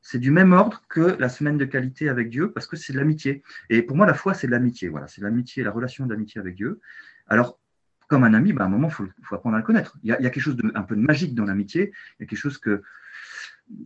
c'est 0.01 0.17
du 0.17 0.31
même 0.31 0.53
ordre 0.53 0.83
que 0.89 1.15
la 1.19 1.29
semaine 1.29 1.57
de 1.57 1.65
qualité 1.65 2.09
avec 2.09 2.29
Dieu, 2.29 2.51
parce 2.51 2.65
que 2.65 2.75
c'est 2.75 2.93
de 2.93 2.97
l'amitié. 2.97 3.43
Et 3.69 3.83
pour 3.83 3.95
moi, 3.95 4.07
la 4.07 4.15
foi, 4.15 4.33
c'est 4.33 4.47
de 4.47 4.51
l'amitié. 4.51 4.89
Voilà, 4.89 5.07
c'est 5.07 5.21
l'amitié, 5.21 5.63
la 5.63 5.71
relation 5.71 6.07
d'amitié 6.07 6.41
avec 6.41 6.55
Dieu. 6.55 6.81
Alors, 7.27 7.59
comme 8.07 8.23
un 8.23 8.33
ami, 8.33 8.51
bah, 8.51 8.63
à 8.63 8.67
un 8.67 8.69
moment, 8.69 8.89
il 8.89 8.93
faut, 9.23 9.35
apprendre 9.35 9.55
à 9.55 9.59
le 9.59 9.65
connaître. 9.65 9.97
Il 10.03 10.09
y 10.09 10.11
a, 10.11 10.17
quelque 10.17 10.39
chose 10.39 10.55
de, 10.55 10.71
un 10.75 10.81
peu 10.81 10.95
de 10.95 11.01
magique 11.01 11.35
dans 11.35 11.45
l'amitié. 11.45 11.93
Il 12.19 12.23
y 12.23 12.25
a 12.25 12.27
quelque 12.27 12.39
chose 12.39 12.57
que, 12.57 12.81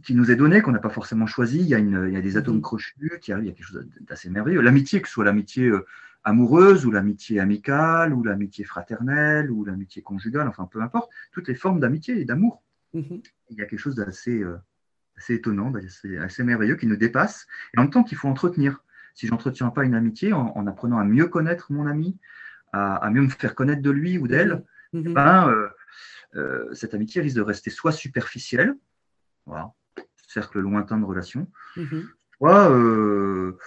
qui 0.03 0.15
nous 0.15 0.31
est 0.31 0.35
donné, 0.35 0.61
qu'on 0.61 0.71
n'a 0.71 0.79
pas 0.79 0.89
forcément 0.89 1.27
choisi. 1.27 1.59
Il 1.59 1.67
y 1.67 1.75
a, 1.75 1.79
une, 1.79 2.05
il 2.07 2.13
y 2.13 2.17
a 2.17 2.21
des 2.21 2.37
atomes 2.37 2.61
crochus, 2.61 2.95
il 3.01 3.29
y 3.29 3.33
a 3.33 3.37
quelque 3.37 3.63
chose 3.63 3.85
d'assez 4.01 4.29
merveilleux. 4.29 4.61
L'amitié, 4.61 5.01
que 5.01 5.07
ce 5.07 5.13
soit 5.13 5.25
l'amitié 5.25 5.67
euh, 5.67 5.85
amoureuse, 6.25 6.85
ou 6.85 6.91
l'amitié 6.91 7.39
amicale, 7.39 8.13
ou 8.13 8.23
l'amitié 8.23 8.65
fraternelle, 8.65 9.49
ou 9.49 9.63
l'amitié 9.63 10.01
conjugale, 10.01 10.47
enfin 10.47 10.67
peu 10.69 10.81
importe, 10.81 11.09
toutes 11.31 11.47
les 11.47 11.55
formes 11.55 11.79
d'amitié 11.79 12.19
et 12.19 12.25
d'amour. 12.25 12.61
Mhm. 12.93 13.21
Il 13.51 13.57
y 13.57 13.61
a 13.61 13.65
quelque 13.65 13.79
chose 13.79 13.95
d'assez. 13.95 14.41
Euh, 14.41 14.57
assez 15.17 15.35
étonnant, 15.35 15.71
c'est 15.89 16.17
assez 16.17 16.43
merveilleux, 16.43 16.75
qui 16.75 16.87
nous 16.87 16.95
dépasse, 16.95 17.47
et 17.73 17.79
en 17.79 17.83
même 17.83 17.91
temps 17.91 18.03
qu'il 18.03 18.17
faut 18.17 18.27
entretenir. 18.27 18.83
Si 19.13 19.27
j'entretiens 19.27 19.69
pas 19.69 19.85
une 19.85 19.95
amitié 19.95 20.33
en, 20.33 20.67
apprenant 20.67 20.97
à 20.97 21.05
mieux 21.05 21.27
connaître 21.27 21.71
mon 21.71 21.87
ami, 21.87 22.19
à, 22.73 23.09
mieux 23.09 23.21
me 23.21 23.29
faire 23.29 23.55
connaître 23.55 23.81
de 23.81 23.89
lui 23.89 24.17
ou 24.17 24.27
d'elle, 24.27 24.65
mm-hmm. 24.93 25.13
ben, 25.13 25.47
euh, 25.47 25.69
euh, 26.35 26.73
cette 26.73 26.93
amitié 26.93 27.21
risque 27.21 27.37
de 27.37 27.41
rester 27.41 27.69
soit 27.69 27.93
superficielle, 27.93 28.75
voilà, 29.45 29.71
cercle 30.27 30.59
lointain 30.59 30.97
de 30.97 31.05
relations, 31.05 31.49
mm-hmm. 31.77 32.03
Soit 32.37 32.69
euh, 32.71 33.57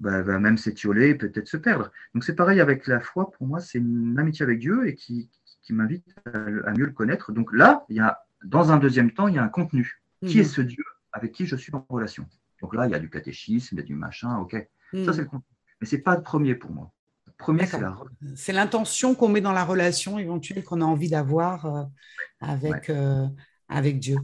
bah, 0.00 0.22
va 0.22 0.38
même 0.38 0.58
s'étioler, 0.58 1.14
peut-être 1.14 1.48
se 1.48 1.56
perdre. 1.56 1.90
Donc 2.14 2.24
c'est 2.24 2.34
pareil 2.34 2.60
avec 2.60 2.86
la 2.86 3.00
foi, 3.00 3.30
pour 3.30 3.46
moi, 3.46 3.60
c'est 3.60 3.78
une 3.78 4.18
amitié 4.18 4.44
avec 4.44 4.58
Dieu 4.58 4.86
et 4.86 4.94
qui, 4.94 5.30
qui 5.62 5.72
m'invite 5.72 6.14
à, 6.26 6.72
mieux 6.72 6.86
le 6.86 6.92
connaître. 6.92 7.32
Donc 7.32 7.52
là, 7.52 7.84
il 7.88 7.96
y 7.96 8.00
a, 8.00 8.20
dans 8.44 8.72
un 8.72 8.78
deuxième 8.78 9.10
temps, 9.12 9.28
il 9.28 9.34
y 9.34 9.38
a 9.38 9.42
un 9.42 9.48
contenu. 9.48 10.00
Qui 10.26 10.40
est 10.40 10.42
mhm. 10.42 10.48
ce 10.48 10.60
Dieu 10.62 10.84
avec 11.12 11.30
qui 11.30 11.46
je 11.46 11.54
suis 11.54 11.72
en 11.72 11.86
relation? 11.88 12.26
Donc 12.60 12.74
là, 12.74 12.86
il 12.86 12.90
y 12.90 12.94
a 12.94 12.98
du 12.98 13.08
catéchisme, 13.08 13.76
il 13.76 13.78
y 13.78 13.82
a 13.82 13.84
du 13.84 13.94
machin, 13.94 14.36
ok. 14.38 14.52
Ça, 14.52 15.12
c'est 15.12 15.18
le 15.18 15.24
mhm. 15.24 15.28
contenu. 15.28 15.56
Mais 15.80 15.86
ce 15.86 15.96
n'est 15.96 16.02
pas 16.02 16.16
le 16.16 16.22
premier 16.22 16.56
pour 16.56 16.72
moi. 16.72 16.90
Le 17.26 17.32
premier, 17.38 17.66
c'est 17.66 17.80
la 17.80 17.96
C'est 18.34 18.52
l'intention 18.52 19.14
qu'on 19.14 19.28
met 19.28 19.40
dans 19.40 19.52
la 19.52 19.64
relation 19.64 20.18
éventuelle 20.18 20.64
qu'on 20.64 20.80
a 20.80 20.84
envie 20.84 21.08
d'avoir 21.08 21.66
euh, 21.66 21.84
avec, 22.40 22.90
euh, 22.90 23.26
avec 23.68 23.98
Dieu. 23.98 24.16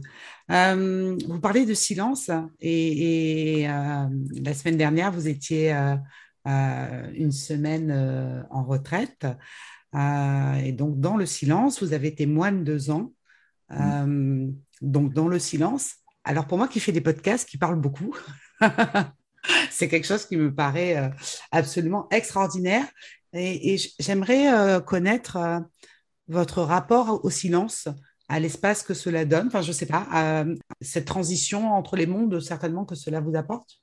Euh, 0.51 1.17
vous 1.27 1.39
parlez 1.39 1.65
de 1.65 1.73
silence 1.73 2.29
et, 2.59 3.65
la 3.67 4.53
semaine 4.53 4.77
dernière, 4.77 5.11
vous 5.11 5.27
étiez 5.27 5.71
une 6.45 7.31
semaine 7.31 8.45
en 8.49 8.63
retraite. 8.63 9.25
et 9.93 10.71
donc, 10.71 10.99
dans 10.99 11.17
le 11.17 11.25
silence, 11.25 11.81
vous 11.83 11.93
avez 11.93 12.07
été 12.07 12.25
moine 12.25 12.63
deux 12.63 12.89
ans. 12.89 13.11
Mm 13.69 14.51
donc 14.81 15.13
dans 15.13 15.27
le 15.27 15.39
silence. 15.39 15.95
Alors 16.23 16.47
pour 16.47 16.57
moi 16.57 16.67
qui 16.67 16.79
fais 16.79 16.91
des 16.91 17.01
podcasts, 17.01 17.47
qui 17.47 17.57
parlent 17.57 17.79
beaucoup, 17.79 18.15
c'est 19.69 19.87
quelque 19.87 20.07
chose 20.07 20.25
qui 20.25 20.37
me 20.37 20.53
paraît 20.53 20.97
euh, 20.97 21.09
absolument 21.51 22.07
extraordinaire. 22.11 22.85
Et, 23.33 23.77
j'aimerais 23.99 24.53
euh, 24.53 24.79
connaître 24.79 25.35
euh, 25.35 25.59
votre 26.27 26.61
rapport 26.61 27.23
au 27.23 27.29
silence, 27.29 27.87
à 28.27 28.39
l'espace 28.39 28.83
que 28.83 28.93
cela 28.93 29.25
donne. 29.25 29.47
Enfin, 29.47 29.61
je 29.61 29.69
ne 29.69 29.73
sais 29.73 29.85
pas, 29.85 30.45
cette 30.81 31.05
transition 31.05 31.73
entre 31.73 31.95
les 31.95 32.07
mondes, 32.07 32.39
certainement 32.39 32.85
que 32.85 32.95
cela 32.95 33.19
vous 33.19 33.35
apporte? 33.35 33.81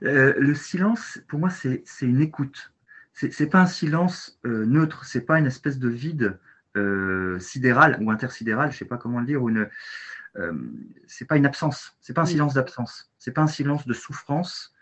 le 0.00 0.54
silence, 0.54 1.18
pour 1.28 1.38
moi, 1.38 1.48
c'est 1.50 1.84
une 2.02 2.20
écoute. 2.20 2.72
C'est 3.14 3.38
n'est 3.40 3.46
pas 3.46 3.60
un 3.60 3.66
silence 3.66 4.38
neutre, 4.44 5.04
c'est 5.06 5.22
pas 5.22 5.38
une 5.38 5.46
espèce 5.46 5.78
de 5.78 5.88
vide 5.88 6.38
euh, 6.76 7.38
sidérale 7.38 7.98
ou 8.00 8.10
intersidérale, 8.10 8.70
je 8.70 8.76
ne 8.76 8.78
sais 8.80 8.84
pas 8.84 8.98
comment 8.98 9.20
le 9.20 9.26
dire, 9.26 9.46
une, 9.48 9.68
euh, 10.36 10.52
c'est 11.06 11.26
pas 11.26 11.36
une 11.36 11.46
absence, 11.46 11.96
c'est 12.00 12.12
pas 12.12 12.22
un 12.22 12.26
silence 12.26 12.54
d'absence, 12.54 13.10
c'est 13.18 13.32
pas 13.32 13.42
un 13.42 13.46
silence 13.46 13.86
de 13.86 13.92
souffrance 13.92 14.72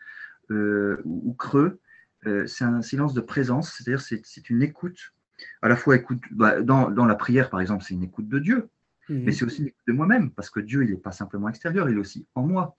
euh, 0.50 1.00
ou, 1.04 1.34
creux, 1.34 1.80
euh, 2.26 2.46
c'est 2.46 2.64
un 2.64 2.82
silence 2.82 3.14
de 3.14 3.20
présence, 3.20 3.72
c'est-à-dire 3.72 4.00
c'est 4.00 4.50
une 4.50 4.62
écoute, 4.62 5.12
à 5.62 5.68
la 5.68 5.76
fois 5.76 5.96
écoute, 5.96 6.22
bah, 6.30 6.60
dans, 6.62 6.90
dans, 6.90 7.06
la 7.06 7.14
prière 7.14 7.50
par 7.50 7.60
exemple, 7.60 7.84
c'est 7.84 7.94
une 7.94 8.02
écoute 8.02 8.28
de 8.28 8.38
Dieu, 8.38 8.68
mhm. 9.08 9.24
mais 9.24 9.32
c'est 9.32 9.44
aussi 9.44 9.62
une 9.62 9.68
écoute 9.68 9.86
de 9.86 9.92
moi-même, 9.92 10.30
parce 10.30 10.50
que 10.50 10.60
Dieu, 10.60 10.84
il 10.84 10.90
n'est 10.90 10.96
pas 10.96 11.12
simplement 11.12 11.48
extérieur, 11.48 11.88
il 11.88 11.96
est 11.96 12.00
aussi 12.00 12.26
en 12.34 12.46
moi. 12.46 12.76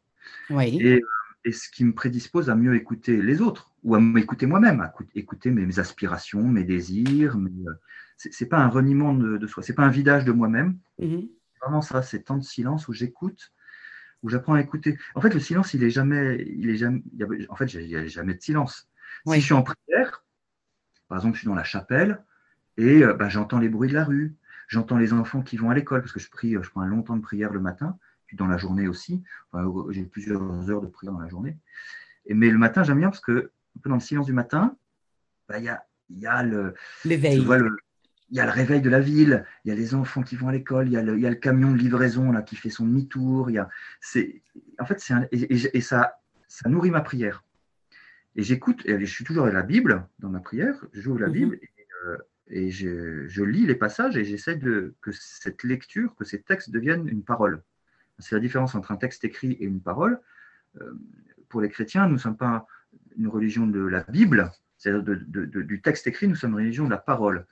Oui. 0.50 0.78
Et, 0.82 1.02
et, 1.46 1.52
ce 1.52 1.70
qui 1.70 1.84
me 1.84 1.94
prédispose 1.94 2.50
à 2.50 2.56
mieux 2.56 2.76
écouter 2.76 3.22
les 3.22 3.42
autres, 3.42 3.72
ou 3.84 3.96
à 3.96 4.00
m'écouter 4.00 4.46
moi-même, 4.46 4.82
à 4.82 4.94
écouter 5.16 5.52
mes, 5.52 5.80
aspirations, 5.80 6.44
mes 6.44 6.64
désirs, 6.64 7.38
mes, 7.38 7.52
c'est 8.18 8.46
pas 8.46 8.60
un 8.60 8.70
reniement 8.70 9.14
de, 9.14 9.46
soi, 9.48 9.64
c'est 9.64 9.74
pas 9.74 9.84
un 9.84 9.90
vidage 9.90 10.26
de 10.26 10.32
moi-même. 10.32 10.78
Mhm. 11.00 11.28
Vraiment 11.62 11.82
ça, 11.82 12.02
c'est 12.02 12.24
temps 12.24 12.38
de 12.38 12.44
silence 12.44 12.88
où 12.88 12.94
j'écoute, 12.94 13.54
où 14.22 14.30
j'apprends 14.30 14.54
à 14.54 14.62
écouter. 14.62 14.98
En 15.16 15.22
fait, 15.22 15.34
le 15.34 15.40
silence, 15.40 15.74
il 15.74 15.84
est 15.84 15.90
jamais, 15.90 16.46
il 16.58 16.70
est 16.70 16.78
jamais, 16.78 17.02
en 17.50 17.56
fait, 17.56 17.74
il 17.74 17.88
n'y 17.88 17.96
a 17.96 18.06
jamais 18.06 18.36
de 18.36 18.42
silence. 18.42 18.90
Si 19.28 19.40
je 19.40 19.46
suis 19.46 19.54
en 19.54 19.64
prière, 19.64 20.26
par 21.08 21.18
exemple, 21.18 21.36
je 21.36 21.42
suis 21.42 21.48
dans 21.48 21.56
la 21.56 21.64
chapelle 21.64 22.24
et 22.78 23.04
euh, 23.04 23.14
bah, 23.14 23.30
j'entends 23.30 23.60
les 23.60 23.70
bruits 23.70 23.90
de 23.90 23.94
la 23.94 24.04
rue, 24.04 24.36
j'entends 24.68 24.98
les 24.98 25.14
enfants 25.14 25.42
qui 25.42 25.58
vont 25.58 25.70
à 25.70 25.76
l'école 25.76 26.02
parce 26.02 26.12
que 26.12 26.20
je 26.20 26.30
prie, 26.30 26.54
je 26.54 26.70
prends 26.70 26.82
un 26.82 26.88
long 26.88 27.02
temps 27.02 27.16
de 27.16 27.22
prière 27.22 27.52
le 27.52 27.60
matin, 27.60 27.98
puis 28.26 28.38
dans 28.38 28.48
la 28.48 28.58
journée 28.58 28.88
aussi. 28.88 29.24
j'ai 29.90 30.04
plusieurs 30.04 30.70
heures 30.70 30.82
de 30.82 30.88
prière 30.88 31.14
dans 31.14 31.20
la 31.20 31.30
journée. 31.30 31.58
Et, 32.26 32.34
mais 32.34 32.50
le 32.50 32.58
matin, 32.58 32.84
j'aime 32.84 33.00
bien 33.00 33.10
parce 33.10 33.22
que 33.22 33.52
un 33.76 33.80
peu 33.82 33.90
dans 33.90 33.96
le 33.96 34.02
silence 34.02 34.26
du 34.26 34.34
matin, 34.34 34.76
bah, 35.50 35.60
il 35.60 35.66
y 35.66 35.70
a, 35.70 35.84
y 36.10 36.28
a 36.28 36.44
le 36.44 36.74
l'éveil 37.06 37.44
il 38.34 38.38
y 38.38 38.40
a 38.40 38.46
le 38.46 38.52
réveil 38.52 38.82
de 38.82 38.90
la 38.90 39.00
ville, 39.00 39.46
il 39.64 39.70
y 39.70 39.72
a 39.72 39.76
les 39.76 39.94
enfants 39.94 40.24
qui 40.24 40.36
vont 40.36 40.48
à 40.48 40.52
l'école, 40.52 40.88
il, 40.88 40.94
y 40.94 40.98
a 40.98 41.04
le 41.04 41.36
camion 41.36 41.72
de 41.72 41.78
livraison 41.78 42.32
là, 42.32 42.42
qui 42.42 42.56
fait 42.56 42.72
son 42.72 42.84
demi-tour. 42.84 43.52
Il 43.52 43.54
y 43.54 43.60
a, 43.60 43.70
en 44.80 44.86
fait, 44.86 45.00
c'est 45.00 45.14
et, 45.32 45.82
ça, 45.82 46.20
ça 46.48 46.68
nourrit 46.68 46.90
ma 46.90 47.02
prière. 47.02 47.44
Et 48.36 48.42
j'écoute, 48.42 48.82
et 48.86 49.00
je 49.00 49.06
suis 49.06 49.24
toujours 49.24 49.46
à 49.46 49.52
la 49.52 49.62
Bible 49.62 50.08
dans 50.18 50.30
ma 50.30 50.40
prière, 50.40 50.84
j'ouvre 50.94 51.20
la 51.20 51.28
mhm. 51.28 51.34
Bible 51.34 51.60
et, 51.62 51.70
euh, 52.08 52.18
je, 52.70 53.44
lis 53.44 53.66
les 53.66 53.76
passages 53.76 54.18
et 54.18 54.24
j'essaie 54.24 54.56
de, 54.56 54.94
que 55.02 55.12
cette 55.12 55.64
lecture, 55.64 56.16
que 56.16 56.24
ces 56.24 56.42
textes 56.42 56.72
deviennent 56.72 57.08
une 57.08 57.24
parole. 57.24 57.64
C'est 58.20 58.36
la 58.36 58.42
différence 58.42 58.76
entre 58.76 58.92
un 58.92 58.96
texte 58.96 59.24
écrit 59.24 59.54
et 59.54 59.66
une 59.66 59.82
parole. 59.82 60.20
Euh, 60.80 60.94
pour 61.50 61.62
les 61.62 61.70
chrétiens, 61.70 62.08
nous 62.08 62.14
ne 62.14 62.20
sommes 62.20 62.38
pas 62.38 62.68
une 63.18 63.28
religion 63.28 63.66
de 63.66 63.80
la 63.80 64.02
Bible, 64.04 64.52
c'est-à-dire 64.78 65.04
du 65.04 65.82
texte 65.82 66.08
écrit, 66.08 66.28
nous 66.28 66.36
sommes 66.36 66.52
une 66.52 66.58
religion 66.58 66.86
de 66.86 66.92
la 66.92 66.98
parole. 66.98 67.46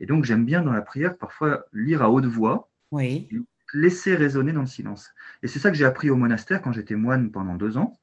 Et 0.00 0.06
donc, 0.06 0.24
j'aime 0.24 0.44
bien 0.44 0.62
dans 0.62 0.72
la 0.72 0.82
prière 0.82 1.16
parfois 1.16 1.66
lire 1.72 2.02
à 2.02 2.10
haute 2.10 2.24
voix, 2.24 2.70
oui. 2.90 3.28
laisser 3.74 4.14
résonner 4.14 4.52
dans 4.52 4.62
le 4.62 4.66
silence. 4.66 5.12
Et 5.42 5.48
c'est 5.48 5.58
ça 5.58 5.70
que 5.70 5.76
j'ai 5.76 5.84
appris 5.84 6.10
au 6.10 6.16
monastère 6.16 6.62
quand 6.62 6.72
j'étais 6.72 6.96
moine 6.96 7.30
pendant 7.30 7.54
deux 7.54 7.76
ans. 7.76 8.00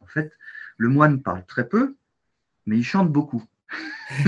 En 0.00 0.06
fait, 0.06 0.32
le 0.76 0.88
moine 0.88 1.22
parle 1.22 1.44
très 1.44 1.68
peu, 1.68 1.96
mais 2.66 2.78
il 2.78 2.84
chante 2.84 3.12
beaucoup. 3.12 3.44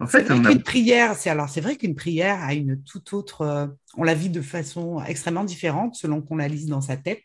en 0.00 0.06
fait, 0.06 0.30
on 0.30 0.44
a... 0.44 0.54
prière, 0.58 1.16
c'est 1.16 1.30
alors 1.30 1.48
c'est 1.48 1.60
vrai 1.60 1.76
qu'une 1.76 1.94
prière 1.94 2.42
a 2.42 2.54
une 2.54 2.82
toute 2.82 3.12
autre, 3.12 3.42
euh, 3.42 3.66
on 3.96 4.04
la 4.04 4.14
vit 4.14 4.30
de 4.30 4.40
façon 4.40 5.02
extrêmement 5.04 5.44
différente 5.44 5.94
selon 5.94 6.22
qu'on 6.22 6.36
la 6.36 6.48
lise 6.48 6.66
dans 6.66 6.80
sa 6.80 6.96
tête 6.96 7.24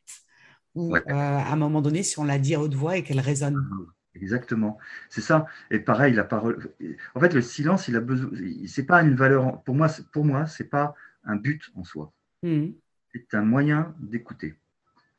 ou 0.75 0.95
euh, 0.95 1.01
à 1.07 1.51
un 1.51 1.55
moment 1.55 1.81
donné 1.81 2.03
si 2.03 2.19
on 2.19 2.23
la 2.23 2.39
dit 2.39 2.55
à 2.55 2.61
haute 2.61 2.75
voix 2.75 2.97
et 2.97 3.03
qu'elle 3.03 3.19
résonne. 3.19 3.55
Ah 3.57 3.93
Exactement, 4.21 4.77
c'est 5.09 5.21
ça. 5.21 5.45
Et 5.69 5.79
pareil, 5.79 6.13
la 6.13 6.23
parole. 6.23 6.73
En 7.13 7.19
fait, 7.19 7.33
le 7.33 7.41
silence, 7.41 7.87
il 7.87 7.95
a 7.95 7.99
besoin. 7.99 8.31
C'est 8.65 8.85
pas 8.85 9.03
une 9.03 9.15
valeur. 9.15 9.61
Pour 9.63 9.75
moi, 9.75 9.89
pour 10.11 10.25
moi, 10.25 10.47
c'est 10.47 10.69
pas 10.69 10.95
un 11.23 11.35
but 11.35 11.69
en 11.75 11.83
soi. 11.83 12.11
Hmm. 12.41 12.69
C'est 13.13 13.35
un 13.35 13.43
moyen 13.43 13.95
d'écouter. 13.99 14.55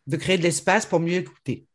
De 0.06 0.16
créer 0.16 0.38
de 0.38 0.42
l'espace 0.42 0.84
pour 0.84 0.98
mieux 1.00 1.14
écouter. 1.14 1.67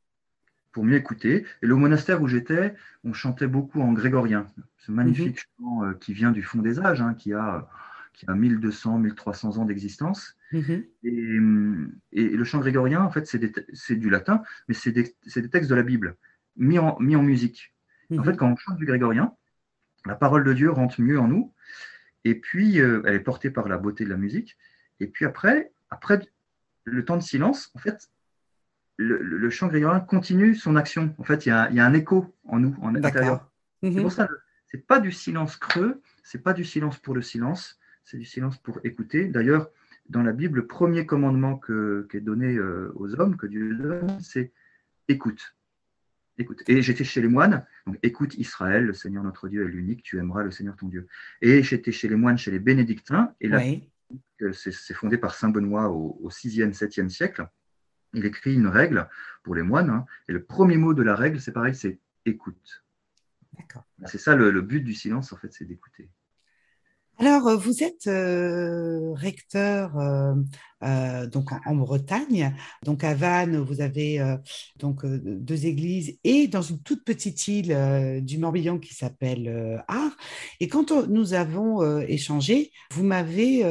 Pour 0.74 0.84
mieux 0.84 0.98
écouter. 0.98 1.46
Et 1.62 1.66
le 1.66 1.76
monastère 1.76 2.22
où 2.22 2.28
j'étais, 2.28 2.76
on 3.04 3.14
chantait 3.14 3.48
beaucoup 3.48 3.82
en 3.82 3.94
grégorien. 3.94 4.48
Ce 4.80 4.92
magnifique 4.92 5.48
mhm. 5.60 5.66
chant 5.66 5.84
euh, 5.86 5.94
qui 5.94 6.14
vient 6.14 6.32
du 6.32 6.44
fond 6.44 6.62
des 6.62 6.80
âges, 6.80 7.02
hein, 7.02 7.14
qui 7.14 7.34
a 7.34 7.70
qui 8.12 8.30
a 8.30 8.36
1200, 8.36 9.00
1300 9.00 9.58
ans 9.58 9.66
d'existence. 9.66 10.38
Mhm. 10.52 10.84
Et, 11.04 12.30
le 12.30 12.44
chant 12.44 12.60
grégorien, 12.60 13.02
en 13.02 13.10
fait, 13.10 13.26
c'est 13.26 13.96
du 13.96 14.10
latin, 14.12 14.44
mais 14.68 14.76
c'est 14.76 14.92
des, 14.92 15.16
des 15.36 15.50
textes 15.50 15.70
de 15.70 15.76
la 15.76 15.82
Bible 15.82 16.16
mis 16.56 16.80
en, 16.80 17.00
mis 17.00 17.16
en 17.16 17.24
musique. 17.24 17.74
En 18.12 18.18
mhm. 18.18 18.26
fait, 18.26 18.38
quand 18.38 18.52
on 18.52 18.56
chante 18.56 18.78
du 18.78 18.86
grégorien, 18.86 19.34
la 20.06 20.16
parole 20.16 20.44
de 20.44 20.54
Dieu 20.54 20.70
rentre 20.72 21.02
mieux 21.02 21.20
en 21.20 21.28
nous, 21.28 21.54
et 22.26 22.36
puis 22.36 22.80
euh, 22.80 23.02
elle 23.06 23.16
est 23.16 23.20
portée 23.20 23.50
par 23.50 23.68
la 23.68 23.78
beauté 23.78 24.04
de 24.06 24.10
la 24.10 24.18
musique. 24.18 24.58
Et 25.00 25.08
puis 25.08 25.26
après, 25.26 25.72
après 25.90 26.20
le 26.84 27.06
temps 27.06 27.18
de 27.18 27.24
silence, 27.24 27.72
en 27.76 27.80
fait, 27.80 28.10
le, 28.98 29.50
chant 29.50 29.68
grégorien 29.68 30.00
continue 30.00 30.56
son 30.56 30.76
action. 30.76 31.16
En 31.18 31.24
fait, 31.24 31.46
il 31.46 31.50
y 31.50 31.52
a, 31.52 31.70
il 31.70 31.76
y 31.76 31.80
a 31.80 31.86
un 31.86 31.94
écho 31.94 32.34
en 32.46 32.60
nous, 32.60 32.76
en 32.82 32.96
intérieur. 32.96 33.50
C'est 33.82 33.92
mhm. 33.92 34.02
pour 34.02 34.12
ça, 34.12 34.30
c'est 34.68 34.86
pas 34.86 35.00
du 35.00 35.12
silence 35.12 35.58
creux, 35.58 36.02
c'est 36.24 36.42
pas 36.42 36.54
du 36.54 36.64
silence 36.64 36.98
pour 36.98 37.14
le 37.14 37.22
silence, 37.22 37.80
c'est 38.04 38.18
du 38.18 38.26
silence 38.26 38.58
pour 38.58 38.80
écouter. 38.84 39.28
D'ailleurs, 39.28 39.70
dans 40.10 40.24
la 40.24 40.34
Bible, 40.34 40.60
le 40.60 40.68
premier 40.68 41.06
commandement 41.06 41.58
que, 41.58 42.08
qui 42.10 42.18
est 42.18 42.22
donné 42.22 42.56
euh, 42.56 42.92
aux 42.96 43.20
hommes, 43.20 43.38
que 43.38 43.48
Dieu 43.48 43.76
donne, 43.76 44.20
c'est 44.22 44.52
écoute. 45.08 45.56
Écoute, 46.40 46.64
et 46.68 46.82
j'étais 46.82 47.04
chez 47.04 47.22
les 47.22 47.28
moines, 47.28 47.64
donc 47.86 48.00
écoute 48.02 48.34
Israël, 48.40 48.86
le 48.86 48.94
Seigneur 48.94 49.24
notre 49.24 49.48
Dieu 49.48 49.68
est 49.68 49.70
l'unique, 49.70 50.02
tu 50.02 50.18
aimeras 50.18 50.42
le 50.42 50.50
Seigneur 50.50 50.76
ton 50.76 50.88
Dieu. 50.88 51.08
Et 51.42 51.62
j'étais 51.62 51.92
chez 51.92 52.08
les 52.08 52.16
moines, 52.16 52.40
chez 52.40 52.50
les 52.50 52.58
bénédictins, 52.58 53.36
et 53.40 53.48
là, 53.48 53.62
c'est 54.52 54.94
fondé 54.96 55.20
par 55.20 55.36
Saint 55.36 55.50
Benoît 55.50 55.90
au, 55.90 56.28
6e, 56.30 56.74
7e 56.74 57.10
siècle. 57.10 57.48
Il 58.14 58.26
écrit 58.26 58.54
une 58.54 58.68
règle 58.68 59.10
pour 59.44 59.56
les 59.56 59.64
moines, 59.64 59.90
hein, 59.90 60.06
et 60.28 60.34
le 60.34 60.44
premier 60.44 60.78
mot 60.78 60.94
de 60.94 61.04
la 61.04 61.16
règle, 61.16 61.40
c'est 61.40 61.52
pareil, 61.52 61.76
c'est 61.76 62.00
écoute. 62.26 62.84
C'est 64.06 64.18
ça 64.18 64.36
le, 64.36 64.62
but 64.62 64.82
du 64.82 64.94
silence, 64.94 65.32
en 65.34 65.38
fait, 65.38 65.54
c'est 65.54 65.66
d'écouter. 65.66 66.10
Alors, 67.20 67.48
euh, 67.48 67.56
vous 67.56 67.84
êtes 67.84 68.08
euh, 68.08 69.14
recteur 69.14 69.98
euh, 69.98 71.28
donc 71.28 71.52
en, 71.66 71.76
Bretagne, 71.76 72.56
donc 72.84 73.04
à 73.04 73.14
Vannes, 73.14 73.58
vous 73.58 73.82
avez 73.82 74.20
donc 74.78 75.06
deux 75.06 75.66
églises 75.66 76.18
et 76.24 76.48
dans 76.48 76.62
une 76.62 76.82
toute 76.82 77.06
petite 77.06 77.48
île 77.48 78.22
du 78.22 78.38
Morbihan 78.38 78.80
qui 78.80 78.94
s'appelle 78.94 79.82
Ars. 79.88 80.18
Et 80.60 80.68
quand 80.68 80.92
nous 81.08 81.34
avons 81.34 82.02
échangé, 82.02 82.72
vous 82.92 83.04
m'avez 83.04 83.64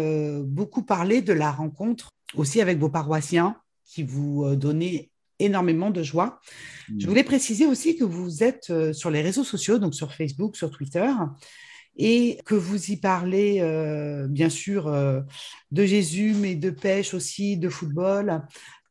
beaucoup 0.42 0.84
parlé 0.84 1.20
de 1.20 1.34
la 1.34 1.50
rencontre 1.50 2.08
aussi 2.34 2.62
avec 2.62 2.78
vos 2.78 2.88
paroissiens 2.88 3.61
qui 3.92 4.02
vous 4.02 4.56
donnez 4.56 5.10
énormément 5.38 5.90
de 5.90 6.02
joie. 6.02 6.40
Je 6.98 7.06
mmh. 7.06 7.08
voulais 7.08 7.24
préciser 7.24 7.66
aussi 7.66 7.96
que 7.96 8.04
vous 8.04 8.42
êtes 8.42 8.72
sur 8.92 9.10
les 9.10 9.22
réseaux 9.22 9.44
sociaux, 9.44 9.78
donc 9.78 9.94
sur 9.94 10.12
Facebook, 10.14 10.56
sur 10.56 10.70
Twitter, 10.70 11.10
et 11.96 12.38
que 12.46 12.54
vous 12.54 12.90
y 12.90 12.96
parlez, 12.96 13.60
bien 14.28 14.48
sûr, 14.48 14.90
de 15.70 15.84
Jésus, 15.84 16.34
mais 16.38 16.54
de 16.54 16.70
pêche 16.70 17.12
aussi, 17.12 17.56
de 17.56 17.68
football. 17.68 18.42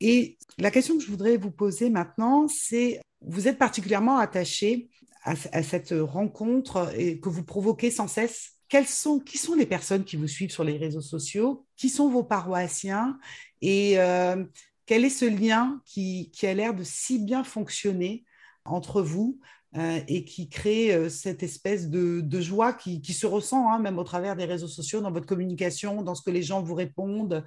Et 0.01 0.38
la 0.58 0.72
question 0.72 0.98
que 0.98 1.03
je 1.03 1.10
voudrais 1.10 1.38
vous 1.38 1.51
poser 1.51 1.89
maintenant, 1.89 2.48
c'est, 2.48 3.00
vous 3.22 3.48
êtes 3.48 3.58
particulièrement 3.58 4.17
attaché 4.17 4.89
à, 5.24 5.36
cette 5.36 5.93
rencontre 5.98 6.91
et 6.98 7.20
que 7.20 7.29
vous 7.29 7.43
provoquez 7.43 7.91
sans 7.91 8.08
cesse. 8.08 8.53
Quelles 8.67 8.88
sont, 8.88 9.20
qui 9.20 9.38
sont 9.38 9.53
les 9.53 9.65
personnes 9.65 10.03
qui 10.03 10.15
vous 10.15 10.27
suivent 10.27 10.51
sur 10.51 10.63
les 10.63 10.77
réseaux 10.77 11.01
sociaux? 11.01 11.65
Qui 11.77 11.89
sont 11.89 12.10
vos 12.10 12.24
paroissiens? 12.24 13.20
Et 13.62 14.00
euh, 14.00 14.43
quel 14.86 15.06
est 15.06 15.10
ce 15.10 15.26
lien 15.26 15.82
qui, 15.86 16.32
a 16.44 16.54
l'air 16.54 16.74
de 16.74 16.84
si 16.84 17.20
bien 17.20 17.44
fonctionner 17.44 18.26
entre 18.66 19.02
vous 19.02 19.40
euh, 19.78 20.00
et 20.08 20.26
qui 20.26 20.50
crée 20.50 20.94
euh, 20.94 21.10
cette 21.10 21.44
espèce 21.44 21.90
de, 21.90 22.42
joie 22.42 22.74
qui, 22.74 23.14
se 23.14 23.26
ressent 23.26 23.72
hein, 23.72 23.80
même 23.80 24.00
au 24.00 24.04
travers 24.04 24.36
des 24.36 24.46
réseaux 24.46 24.68
sociaux, 24.68 25.02
dans 25.02 25.12
votre 25.12 25.28
communication, 25.28 26.02
dans 26.02 26.16
ce 26.16 26.24
que 26.24 26.32
les 26.32 26.44
gens 26.44 26.62
vous 26.62 26.76
répondent 26.76 27.46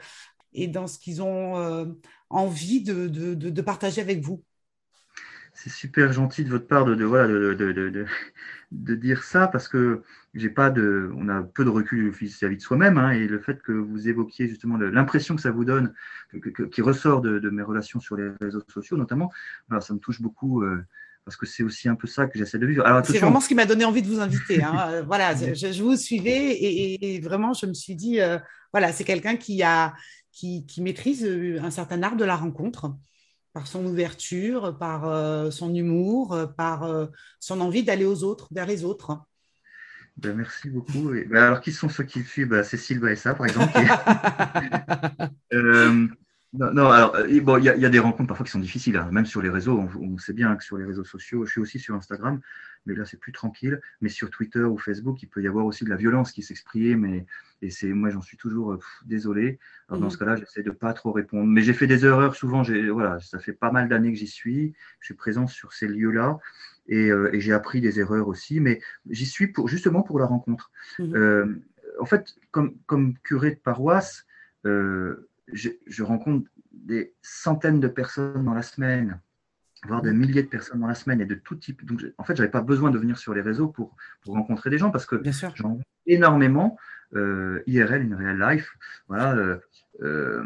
et 0.53 0.69
dans 0.69 0.87
ce 0.87 0.99
qu'ils 0.99 1.21
ont 1.21 1.97
envie 2.31 2.83
de 2.83 3.61
partager 3.63 4.01
avec 4.01 4.21
vous? 4.21 4.43
C'est 5.55 5.71
super 5.71 6.13
gentil 6.13 6.45
de 6.45 6.51
votre 6.51 6.67
part 6.67 6.85
de, 6.85 6.95
de, 6.95 8.95
dire 8.97 9.23
ça 9.23 9.47
parce 9.47 9.69
que 9.69 10.03
j'ai 10.35 10.51
pas 10.51 10.71
de, 10.71 11.11
on 11.17 11.29
a 11.29 11.43
peu 11.43 11.65
de 11.65 11.71
recul 11.71 12.11
vis-à-vis 12.11 12.57
de 12.57 12.63
soi-même 12.63 12.99
hein, 12.99 13.11
et 13.11 13.27
le 13.27 13.39
fait 13.39 13.63
que 13.63 13.73
vous 13.73 14.09
évoquiez 14.09 14.49
justement 14.49 14.77
l'impression 14.77 15.37
que 15.37 15.43
ça 15.43 15.53
vous 15.53 15.65
donne, 15.65 15.95
qui 16.73 16.83
ressort 16.83 17.21
de, 17.21 17.51
mes 17.51 17.63
relations 17.63 18.01
sur 18.01 18.17
les 18.17 18.31
réseaux 18.41 18.63
sociaux 18.69 18.97
notamment, 18.97 19.31
voilà, 19.69 19.81
ça 19.81 19.95
me 19.95 19.99
touche 20.01 20.21
beaucoup. 20.21 20.63
Euh, 20.63 20.85
parce 21.25 21.37
que 21.37 21.47
c'est 21.47 21.63
aussi 21.63 21.89
un 21.89 21.95
peu 21.95 22.07
ça 22.07 22.27
que 22.27 22.39
j'essaie 22.39 22.59
de 22.59 22.67
vivre. 22.67 22.85
C'est 23.05 23.19
vraiment 23.19 23.41
ce 23.41 23.49
qui 23.49 23.55
m'a 23.55 23.67
donné 23.67 23.85
envie 23.85 24.03
de 24.03 24.09
vous 24.09 24.21
inviter. 24.21 24.63
Hein. 24.63 24.73
Euh, 24.85 25.03
voilà, 25.03 25.35
je, 25.35 25.83
vous 25.83 25.97
suivais 25.97 26.59
et, 26.61 27.21
vraiment, 27.21 27.55
je 27.55 27.65
me 27.65 27.73
suis 27.73 27.95
dit, 27.95 28.21
euh, 28.21 28.39
voilà, 28.73 28.93
c'est 28.93 29.05
quelqu'un 29.05 29.37
qui, 29.37 29.63
a, 29.63 29.95
qui, 30.31 30.67
qui 30.67 30.83
maîtrise 30.83 31.25
un 31.25 31.71
certain 31.71 32.03
art 32.03 32.17
de 32.17 32.25
la 32.25 32.37
rencontre 32.37 32.95
par 33.53 33.67
son 33.67 33.85
ouverture, 33.87 34.77
par 34.79 35.07
euh, 35.07 35.51
son 35.51 35.75
humour, 35.75 36.37
par 36.57 37.09
son 37.41 37.61
envie 37.61 37.83
d'aller 37.83 38.05
aux 38.05 38.25
autres, 38.25 38.49
vers 38.53 38.67
les 38.67 38.85
autres. 38.85 39.17
Ben, 40.17 40.35
merci 40.37 40.71
beaucoup. 40.71 41.11
Ben, 41.11 41.37
alors, 41.37 41.61
qui 41.61 41.73
sont 41.73 41.89
ceux 41.89 42.05
qui 42.05 42.21
le 42.21 42.25
suivent 42.25 42.49
ben, 42.49 42.63
Cécile 42.63 43.01
Baessa, 43.01 43.35
par 43.35 43.47
exemple. 43.47 43.73
Non, 46.57 46.89
alors, 46.89 47.17
euh, 47.17 47.41
bon, 47.41 47.59
il 47.59 47.65
y, 47.65 47.69
a 47.69 47.89
des 47.89 47.99
rencontres 47.99 48.29
parfois 48.29 48.47
qui 48.47 48.53
sont 48.53 48.61
difficiles, 48.61 48.97
hein. 48.97 49.09
même 49.11 49.27
sur 49.27 49.43
les 49.43 49.49
réseaux. 49.49 49.77
On, 50.01 50.19
sait 50.19 50.33
bien 50.33 50.55
que 50.55 50.63
sur 50.63 50.77
les 50.77 50.85
réseaux 50.85 51.03
sociaux, 51.03 51.45
je 51.45 51.51
suis 51.51 51.61
aussi 51.61 51.81
sur 51.81 51.97
Instagram, 51.97 52.41
mais 52.87 52.95
là, 52.95 53.05
c'est 53.05 53.17
plus 53.17 53.33
tranquille. 53.33 53.81
Mais 54.01 54.09
sur 54.09 54.31
Twitter 54.31 54.63
ou 54.63 54.79
Facebook, 54.79 55.21
il 55.21 55.27
peut 55.27 55.43
y 55.43 55.49
avoir 55.49 55.67
aussi 55.67 55.85
de 55.85 55.91
la 55.91 55.97
violence 55.97 56.31
qui 56.31 56.43
s'exprime. 56.43 57.07
Et, 57.07 57.27
et 57.61 57.71
c'est, 57.71 57.89
moi, 57.89 58.11
j'en 58.11 58.23
suis 58.23 58.37
toujours 58.37 58.73
euh, 58.73 58.79
désolé. 59.05 59.59
Alors, 59.89 60.01
dans 60.01 60.07
mmh. 60.07 60.11
ce 60.11 60.19
cas-là, 60.19 60.37
j'essaie 60.37 60.63
de 60.63 60.71
pas 60.71 60.93
trop 60.93 61.11
répondre. 61.11 61.47
Mais 61.47 61.63
j'ai 61.63 61.73
fait 61.73 61.89
des 61.89 62.07
erreurs 62.07 62.37
souvent. 62.37 62.63
Voilà, 62.63 63.19
ça 63.19 63.41
fait 63.41 63.53
pas 63.53 63.73
mal 63.73 63.89
d'années 63.89 64.13
que 64.13 64.19
j'y 64.19 64.29
suis. 64.29 64.75
Je 65.01 65.07
suis 65.07 65.15
présent 65.15 65.49
sur 65.49 65.73
ces 65.73 65.89
lieux-là. 65.89 66.39
Et, 66.87 67.11
euh, 67.11 67.31
j'ai 67.35 67.53
appris 67.53 67.81
des 67.81 67.99
erreurs 67.99 68.29
aussi. 68.29 68.61
Mais 68.61 68.81
j'y 69.11 69.27
suis 69.27 69.49
pour, 69.49 69.67
justement 69.67 70.03
pour 70.03 70.21
la 70.21 70.27
rencontre. 70.27 70.71
Mmh. 71.01 71.55
en 71.99 72.07
fait, 72.07 72.37
comme, 72.53 72.77
comme 72.87 73.19
curé 73.25 73.51
de 73.51 73.59
paroisse, 73.59 74.25
je, 75.53 76.03
rencontre 76.03 76.49
des 76.73 77.15
centaines 77.23 77.81
de 77.81 77.89
personnes 77.89 78.45
dans 78.45 78.55
la 78.55 78.63
semaine, 78.63 79.21
voire 79.87 80.03
des 80.03 80.13
milliers 80.13 80.43
de 80.43 80.49
personnes 80.49 80.81
dans 80.81 80.87
la 80.87 80.95
semaine 80.95 81.21
et 81.21 81.27
de 81.27 81.35
tout 81.35 81.57
type. 81.57 81.85
Donc, 81.85 82.05
en 82.19 82.25
fait, 82.25 82.35
je 82.35 82.43
n'avais 82.43 82.51
pas 82.51 82.63
besoin 82.63 82.91
de 82.91 82.99
venir 82.99 83.19
sur 83.19 83.35
les 83.35 83.41
réseaux 83.41 83.69
pour, 83.69 83.97
rencontrer 84.27 84.71
des 84.71 84.79
gens 84.79 84.91
parce 84.91 85.07
que 85.07 85.23
j'en 85.55 85.69
rencontre 85.69 85.87
énormément, 86.07 86.79
euh, 87.15 87.63
IRL, 87.67 88.13
in 88.13 88.17
real 88.17 88.39
life, 88.39 88.77
voilà, 89.09 89.35
euh, 89.37 89.59
euh, 90.03 90.45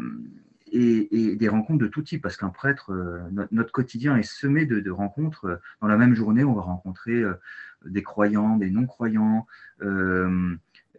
et, 0.71 1.35
des 1.35 1.47
rencontres 1.47 1.79
de 1.79 1.87
tout 1.87 2.01
type 2.01 2.21
parce 2.21 2.37
qu'un 2.37 2.49
prêtre, 2.49 2.93
notre, 3.51 3.71
quotidien 3.71 4.17
est 4.17 4.23
semé 4.23 4.65
de, 4.65 4.91
rencontres. 4.91 5.59
Dans 5.81 5.87
la 5.87 5.97
même 5.97 6.13
journée, 6.13 6.43
on 6.43 6.53
va 6.53 6.61
rencontrer 6.61 7.23
des 7.85 8.03
croyants, 8.03 8.57
des 8.57 8.69
non-croyants. 8.69 9.47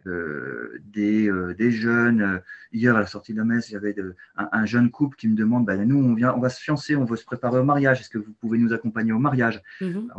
Euh, 0.07 0.79
des, 0.85 1.29
euh, 1.29 1.53
des, 1.53 1.71
jeunes. 1.71 2.41
Hier, 2.73 2.95
à 2.95 2.99
la 2.99 3.05
sortie 3.05 3.33
de 3.33 3.37
la 3.37 3.43
messe, 3.43 3.69
il 3.69 3.73
y 3.73 3.75
avait 3.75 3.95
un, 4.35 4.65
jeune 4.65 4.89
couple 4.89 5.15
qui 5.15 5.27
me 5.27 5.35
demande 5.35 5.65
bah, 5.65 5.77
Nous, 5.77 5.97
on, 5.97 6.13
vient, 6.13 6.33
on 6.33 6.39
va 6.39 6.49
se 6.49 6.59
fiancer, 6.61 6.95
on 6.95 7.05
veut 7.05 7.17
se 7.17 7.25
préparer 7.25 7.59
au 7.59 7.63
mariage. 7.63 7.99
Est-ce 8.01 8.09
que 8.09 8.17
vous 8.17 8.33
pouvez 8.33 8.57
nous 8.57 8.73
accompagner 8.73 9.11
au 9.11 9.19
mariage 9.19 9.61
mhm. 9.79 10.09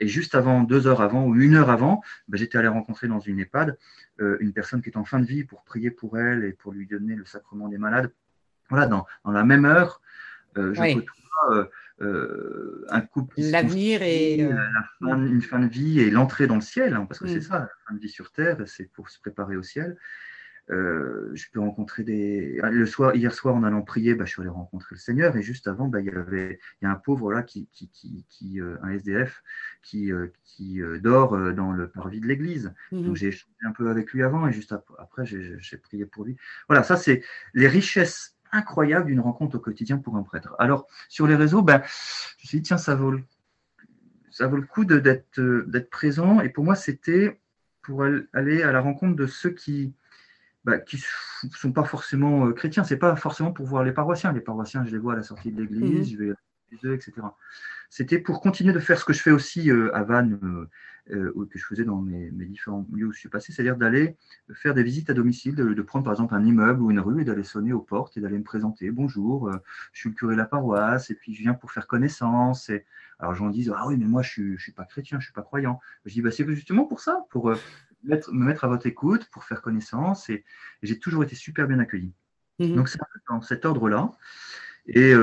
Et 0.00 0.08
juste 0.08 0.34
avant, 0.34 0.62
deux 0.62 0.86
heures 0.86 1.00
avant 1.00 1.26
ou 1.26 1.34
une 1.34 1.54
heure 1.54 1.70
avant, 1.70 2.02
bah, 2.28 2.36
j'étais 2.36 2.58
allé 2.58 2.68
rencontrer 2.68 3.08
dans 3.08 3.20
une 3.20 3.40
EHPAD 3.40 3.76
euh, 4.20 4.36
une 4.40 4.52
personne 4.52 4.82
qui 4.82 4.90
est 4.90 4.96
en 4.96 5.04
fin 5.04 5.18
de 5.18 5.26
vie 5.26 5.44
pour 5.44 5.64
prier 5.64 5.90
pour 5.90 6.18
elle 6.18 6.44
et 6.44 6.52
pour 6.52 6.72
lui 6.72 6.86
donner 6.86 7.16
le 7.16 7.24
sacrement 7.24 7.68
des 7.68 7.78
malades. 7.78 8.12
Voilà, 8.70 8.86
dans, 8.86 9.06
dans 9.24 9.32
la 9.32 9.44
même 9.44 9.64
heure, 9.64 10.00
je 10.56 10.80
oui. 10.80 11.04
Euh, 11.50 11.64
un 12.00 13.00
couple. 13.00 13.34
L'avenir 13.38 14.02
et. 14.02 14.42
Euh, 14.42 14.56
une 15.00 15.42
fin 15.42 15.60
de 15.60 15.68
vie 15.68 16.00
et 16.00 16.10
l'entrée 16.10 16.46
dans 16.46 16.56
le 16.56 16.60
ciel, 16.60 16.94
hein, 16.94 17.06
parce 17.06 17.20
que 17.20 17.28
c'est 17.28 17.38
mm. 17.38 17.42
ça, 17.42 17.58
la 17.60 17.68
fin 17.86 17.94
de 17.94 18.00
vie 18.00 18.08
sur 18.08 18.32
Terre, 18.32 18.58
c'est 18.66 18.90
pour 18.92 19.10
se 19.10 19.20
préparer 19.20 19.56
au 19.56 19.62
ciel. 19.62 19.96
Euh, 20.70 21.30
je 21.34 21.44
peux 21.52 21.60
rencontrer 21.60 22.04
des. 22.04 22.58
Ah, 22.62 22.70
le 22.70 22.86
soir, 22.86 23.14
hier 23.14 23.34
soir, 23.34 23.54
en 23.54 23.64
allant 23.64 23.82
prier, 23.82 24.14
bah, 24.14 24.24
je 24.24 24.30
suis 24.32 24.40
allé 24.40 24.50
rencontrer 24.50 24.94
le 24.94 24.98
Seigneur. 24.98 25.36
Et 25.36 25.42
juste 25.42 25.68
avant, 25.68 25.88
bah, 25.88 26.00
il 26.00 26.06
y 26.06 26.10
avait 26.10 26.58
il 26.80 26.86
y 26.86 26.88
a 26.88 26.90
un 26.90 26.94
pauvre 26.94 27.30
là, 27.32 27.42
qui, 27.42 27.68
qui, 27.70 27.90
qui, 27.90 28.60
un 28.82 28.88
SDF, 28.88 29.42
qui, 29.82 30.10
qui 30.42 30.80
dort 31.02 31.36
dans 31.52 31.72
le 31.72 31.88
parvis 31.88 32.20
de 32.20 32.26
l'église. 32.26 32.72
Mm-hmm. 32.92 33.04
Donc 33.04 33.16
j'ai 33.16 33.28
échangé 33.28 33.52
un 33.66 33.72
peu 33.72 33.90
avec 33.90 34.10
lui 34.12 34.22
avant 34.22 34.48
et 34.48 34.52
juste 34.52 34.74
après, 34.98 35.26
j'ai 35.26 35.76
prié 35.76 36.06
pour 36.06 36.24
lui. 36.24 36.36
Voilà, 36.66 36.82
ça, 36.82 36.96
c'est 36.96 37.22
les 37.52 37.68
richesses 37.68 38.33
incroyable 38.54 39.06
d'une 39.06 39.20
rencontre 39.20 39.56
au 39.56 39.60
quotidien 39.60 39.98
pour 39.98 40.16
un 40.16 40.22
prêtre. 40.22 40.54
Alors, 40.58 40.86
sur 41.08 41.26
les 41.26 41.34
réseaux, 41.34 41.62
ben, 41.62 41.82
je 42.38 42.44
me 42.44 42.48
suis 42.48 42.58
dit, 42.58 42.62
tiens, 42.62 42.78
ça 42.78 42.94
vaut 42.94 43.10
le, 43.10 43.22
ça 44.30 44.46
vaut 44.46 44.56
le 44.56 44.66
coup 44.66 44.84
d'être 44.84 45.40
d'être 45.66 45.90
présent. 45.90 46.40
Et 46.40 46.48
pour 46.48 46.64
moi, 46.64 46.74
c'était 46.74 47.40
pour 47.82 48.04
aller 48.32 48.62
à 48.62 48.72
la 48.72 48.80
rencontre 48.80 49.16
de 49.16 49.26
ceux 49.26 49.50
qui 49.50 49.94
ben, 50.64 50.80
qui 50.80 51.04
sont 51.50 51.72
pas 51.72 51.84
forcément 51.84 52.46
euh, 52.46 52.52
chrétiens. 52.52 52.84
C'est 52.84 52.96
pas 52.96 53.16
forcément 53.16 53.52
pour 53.52 53.66
voir 53.66 53.84
les 53.84 53.92
paroissiens. 53.92 54.32
Les 54.32 54.40
paroissiens, 54.40 54.84
je 54.86 54.92
les 54.92 54.98
vois 54.98 55.12
à 55.12 55.16
la 55.16 55.22
sortie 55.22 55.52
de 55.52 55.60
l'église, 55.60 56.08
mmh. 56.08 56.16
je 56.16 56.24
vais 56.24 56.32
etc. 56.82 57.12
C'était 57.96 58.18
pour 58.18 58.40
continuer 58.40 58.72
de 58.72 58.80
faire 58.80 58.98
ce 58.98 59.04
que 59.04 59.12
je 59.12 59.22
fais 59.22 59.30
aussi 59.30 59.70
euh, 59.70 59.94
à 59.94 60.02
Vannes, 60.02 60.40
euh, 60.42 60.68
euh, 61.14 61.46
que 61.48 61.58
je 61.58 61.64
faisais 61.64 61.84
dans 61.84 62.00
mes, 62.00 62.28
différents 62.32 62.84
lieux 62.92 63.06
où 63.06 63.12
je 63.12 63.18
suis 63.20 63.28
passé, 63.28 63.52
c'est-à-dire 63.52 63.76
d'aller 63.76 64.16
faire 64.52 64.74
des 64.74 64.82
visites 64.82 65.10
à 65.10 65.14
domicile, 65.14 65.54
de, 65.54 65.82
prendre 65.82 66.04
par 66.04 66.12
exemple 66.12 66.34
un 66.34 66.44
immeuble 66.44 66.82
ou 66.82 66.90
une 66.90 66.98
rue 66.98 67.22
et 67.22 67.24
d'aller 67.24 67.44
sonner 67.44 67.72
aux 67.72 67.80
portes 67.80 68.16
et 68.16 68.20
d'aller 68.20 68.38
me 68.38 68.42
présenter. 68.42 68.90
Bonjour, 68.90 69.48
je 69.92 70.00
suis 70.00 70.08
le 70.08 70.16
curé 70.16 70.34
de 70.34 70.38
la 70.38 70.44
paroisse 70.44 71.10
et 71.10 71.14
puis 71.14 71.34
je 71.34 71.42
viens 71.42 71.54
pour 71.54 71.70
faire 71.70 71.86
connaissance. 71.86 72.68
Et... 72.68 72.84
Alors 73.20 73.36
j'en 73.36 73.48
dis, 73.48 73.70
ah 73.72 73.86
oui, 73.86 73.96
mais 73.96 74.06
moi 74.06 74.22
je 74.22 74.42
ne 74.42 74.56
suis, 74.56 74.72
pas 74.72 74.86
chrétien, 74.86 75.18
je 75.20 75.22
ne 75.22 75.26
suis 75.26 75.32
pas 75.32 75.42
croyant. 75.42 75.78
Je 76.04 76.14
dis, 76.14 76.20
bah, 76.20 76.32
c'est 76.32 76.52
justement 76.52 76.86
pour 76.86 76.98
ça, 76.98 77.24
pour 77.30 77.54
mettre, 78.02 78.32
me 78.32 78.44
mettre 78.44 78.64
à 78.64 78.66
votre 78.68 78.86
écoute, 78.86 79.28
pour 79.30 79.44
faire 79.44 79.62
connaissance. 79.62 80.28
Et, 80.30 80.44
j'ai 80.82 80.98
toujours 80.98 81.22
été 81.22 81.36
super 81.36 81.68
bien 81.68 81.78
accueilli. 81.78 82.12
Mmh 82.58 82.74
Donc 82.74 82.88
c'est 82.88 82.98
dans 83.28 83.40
cet 83.40 83.64
ordre-là. 83.64 84.10
Et, 84.86 85.14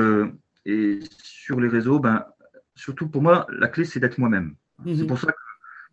et 0.64 1.00
sur 1.22 1.60
les 1.60 1.68
réseaux, 1.68 1.98
ben, 1.98 2.24
surtout 2.74 3.08
pour 3.08 3.22
moi, 3.22 3.46
la 3.50 3.68
clé, 3.68 3.84
c'est 3.84 4.00
d'être 4.00 4.18
moi-même. 4.18 4.54
C'est 4.84 5.02
mhm. 5.02 5.06
pour 5.06 5.18
ça 5.18 5.28
que 5.28 5.38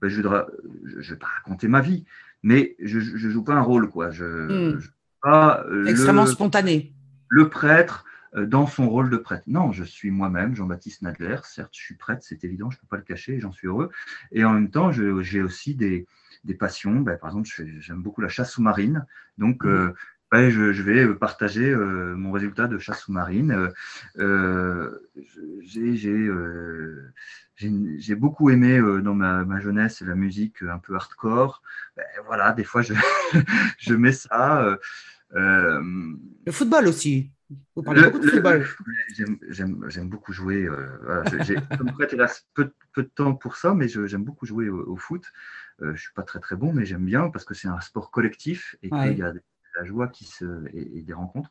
ben, 0.02 0.10
je 0.10 0.22
ne 0.22 1.02
vais 1.02 1.16
pas 1.18 1.28
raconter 1.28 1.68
ma 1.68 1.82
vie, 1.82 2.06
mais 2.44 2.76
je 2.80 3.00
ne 3.00 3.30
joue 3.30 3.44
pas 3.44 3.56
un 3.56 3.62
rôle. 3.62 3.90
Quoi. 3.90 4.12
Je, 4.12 4.26
mhm. 4.26 4.82
pas 5.22 5.66
Extrêmement 5.88 6.26
spontané. 6.26 6.94
Le 7.28 7.50
prêtre 7.50 8.06
euh, 8.36 8.46
dans 8.46 8.68
son 8.68 8.90
rôle 8.90 9.10
de 9.10 9.18
prêtre. 9.18 9.44
Non, 9.48 9.72
je 9.72 9.84
suis 9.84 10.12
moi-même, 10.12 10.56
Jean-Baptiste 10.56 11.02
Nadler. 11.02 11.38
Certes, 11.44 11.74
je 11.74 11.82
suis 11.82 11.96
prêtre, 11.96 12.24
c'est 12.24 12.44
évident, 12.44 12.70
je 12.70 12.78
ne 12.78 12.82
peux 12.82 12.88
pas 12.88 12.98
le 12.98 13.04
cacher, 13.04 13.40
j'en 13.40 13.52
suis 13.52 13.68
heureux. 13.68 13.90
Et 14.32 14.46
en 14.46 14.54
même 14.54 14.70
temps, 14.70 14.92
j'ai 14.92 15.42
aussi 15.42 15.76
des, 15.76 16.08
des 16.44 16.54
passions. 16.54 16.96
Ben, 17.02 17.18
par 17.18 17.30
exemple, 17.30 17.50
j'aime 17.80 18.02
beaucoup 18.02 18.22
la 18.22 18.30
chasse 18.30 18.52
sous-marine. 18.52 19.06
Donc, 19.38 19.64
mhm. 19.64 19.72
euh, 19.72 19.94
je, 20.32 20.82
vais 20.82 21.06
euh, 21.06 21.16
partager 21.16 21.70
euh, 21.70 22.16
mon 22.16 22.32
résultat 22.32 22.68
de 22.68 22.78
chasse 22.78 23.02
sous-marine. 23.02 23.72
Euh, 24.18 25.00
j'ai 25.62 26.30
beaucoup 28.16 28.50
aimé 28.50 28.80
dans 29.02 29.16
ma, 29.16 29.60
jeunesse 29.60 30.02
la 30.02 30.16
musique 30.16 30.62
un 30.62 30.80
peu 30.80 30.96
hardcore. 30.96 31.62
Ben, 31.98 32.06
voilà, 32.26 32.54
des 32.54 32.64
fois, 32.64 32.82
je, 32.82 32.94
je 33.78 33.94
mets 33.94 34.12
ça. 34.12 34.78
le 35.32 36.52
football 36.52 36.88
aussi. 36.88 37.32
Vous 37.76 37.82
parlez 37.82 38.04
beaucoup 38.04 38.20
de 38.20 38.30
football. 38.30 38.68
J'aime 39.50 40.10
beaucoup 40.10 40.32
jouer. 40.32 40.70
J'ai 41.42 41.56
peu, 42.54 42.72
peu, 42.94 43.04
de 43.04 43.10
temps 43.10 43.34
pour 43.34 43.58
ça, 43.58 43.74
mais 43.74 43.88
j'aime 43.88 44.24
beaucoup 44.24 44.46
jouer 44.46 44.70
au, 44.70 44.96
foot. 44.96 45.26
je 45.82 45.88
ne 45.88 45.96
suis 45.96 46.14
pas 46.14 46.24
très 46.24 46.40
très 46.40 46.56
bon, 46.56 46.72
mais 46.72 46.86
j'aime 46.86 47.06
bien 47.06 47.30
parce 47.30 47.46
que 47.46 47.56
c'est 47.56 47.68
un 47.68 47.82
sport 47.82 48.12
collectif 48.12 48.76
et 48.84 48.90
qu'il 48.90 49.18
y 49.18 49.24
a 49.24 49.34
la 49.76 49.84
joie 49.86 50.08
qui 50.08 50.26
se, 50.26 50.66
et, 50.74 51.02
des 51.02 51.14
rencontres. 51.14 51.50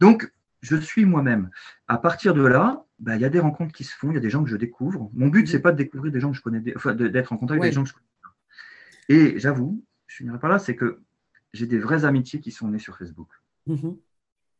Donc, 0.00 0.32
je 0.60 0.76
suis 0.76 1.04
moi-même. 1.04 1.50
À 1.86 1.98
partir 1.98 2.34
de 2.34 2.42
là, 2.42 2.84
bah, 2.98 3.16
il 3.16 3.22
y 3.22 3.24
a 3.24 3.28
des 3.28 3.40
rencontres 3.40 3.72
qui 3.72 3.84
se 3.84 3.94
font, 3.94 4.10
il 4.10 4.14
y 4.14 4.18
a 4.18 4.20
des 4.20 4.30
gens 4.30 4.42
que 4.42 4.50
je 4.50 4.56
découvre. 4.56 5.10
Mon 5.12 5.28
but, 5.28 5.46
c'est 5.46 5.60
pas 5.60 5.72
de 5.72 5.76
découvrir 5.76 6.12
des 6.12 6.20
gens 6.20 6.30
que 6.30 6.36
je 6.36 6.42
connais, 6.42 6.62
enfin, 6.76 6.94
d'être 6.94 7.32
en 7.32 7.36
contact 7.36 7.60
avec 7.60 7.70
des 7.70 7.74
gens 7.74 7.84
que 7.84 7.90
je 7.90 7.94
connais. 7.94 8.06
Et 9.08 9.38
j'avoue, 9.38 9.82
je 10.06 10.16
finirai 10.16 10.38
par 10.38 10.50
là, 10.50 10.58
c'est 10.58 10.76
que 10.76 11.00
j'ai 11.52 11.66
des 11.66 11.78
vraies 11.78 12.04
amitiés 12.04 12.40
qui 12.40 12.50
sont 12.50 12.68
nées 12.68 12.78
sur 12.78 12.96
Facebook. 12.98 13.30
Mhm. 13.66 13.96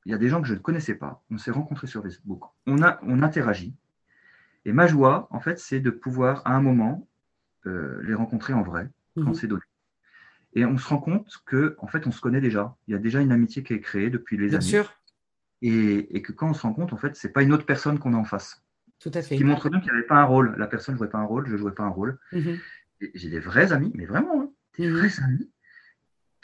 Il 0.06 0.12
y 0.12 0.14
a 0.14 0.18
des 0.18 0.28
gens 0.28 0.40
que 0.40 0.48
je 0.48 0.54
ne 0.54 0.58
connaissais 0.58 0.94
pas. 0.94 1.22
On 1.30 1.36
s'est 1.36 1.50
rencontrés 1.50 1.86
sur 1.86 2.02
Facebook. 2.02 2.42
On, 2.66 2.82
a, 2.82 2.98
on 3.02 3.22
interagit. 3.22 3.74
Et 4.64 4.72
ma 4.72 4.86
joie, 4.86 5.28
en 5.30 5.40
fait, 5.40 5.58
c'est 5.58 5.80
de 5.80 5.90
pouvoir, 5.90 6.42
à 6.46 6.54
un 6.54 6.62
moment, 6.62 7.06
euh, 7.66 8.00
les 8.02 8.14
rencontrer 8.14 8.54
en 8.54 8.62
vrai, 8.62 8.88
quand 9.16 9.22
mhm. 9.28 9.34
c'est 9.34 9.46
donné. 9.46 9.62
Et 10.54 10.64
on 10.64 10.78
se 10.78 10.88
rend 10.88 10.98
compte 10.98 11.30
que, 11.46 11.76
en 11.78 11.86
fait, 11.86 12.06
on 12.06 12.10
se 12.10 12.20
connaît 12.20 12.40
déjà. 12.40 12.76
Il 12.86 12.92
y 12.92 12.94
a 12.94 12.98
déjà 12.98 13.20
une 13.20 13.32
amitié 13.32 13.62
qui 13.62 13.74
est 13.74 13.80
créée 13.80 14.10
depuis 14.10 14.36
les 14.36 14.48
Bien 14.48 14.58
années. 14.58 14.66
Sûr. 14.66 14.92
Et, 15.60 16.22
que 16.22 16.32
quand 16.32 16.50
on 16.50 16.54
se 16.54 16.62
rend 16.62 16.72
compte, 16.72 16.92
en 16.92 16.96
fait, 16.96 17.16
c'est 17.16 17.32
pas 17.32 17.42
une 17.42 17.52
autre 17.52 17.66
personne 17.66 17.98
qu'on 17.98 18.14
a 18.14 18.16
en 18.16 18.24
face. 18.24 18.62
Tout 19.00 19.10
à 19.14 19.22
fait. 19.22 19.36
qui 19.36 19.44
montre 19.44 19.68
bien 19.68 19.80
qu'il 19.80 19.92
n'y 19.92 19.98
avait 19.98 20.06
pas 20.06 20.16
un 20.16 20.24
rôle. 20.24 20.56
La 20.58 20.66
personne 20.66 20.94
ne 20.94 20.98
jouait 20.98 21.08
pas 21.08 21.18
un 21.18 21.24
rôle, 21.24 21.46
je 21.46 21.52
ne 21.52 21.58
jouais 21.58 21.72
pas 21.72 21.84
un 21.84 21.90
rôle. 21.90 22.18
Mhm. 22.32 22.58
J'ai 23.14 23.30
des 23.30 23.38
vrais 23.38 23.72
amis, 23.72 23.92
mais 23.94 24.06
vraiment, 24.06 24.40
hein, 24.40 24.50
des 24.76 24.90
vrais 24.90 25.20
amis 25.20 25.50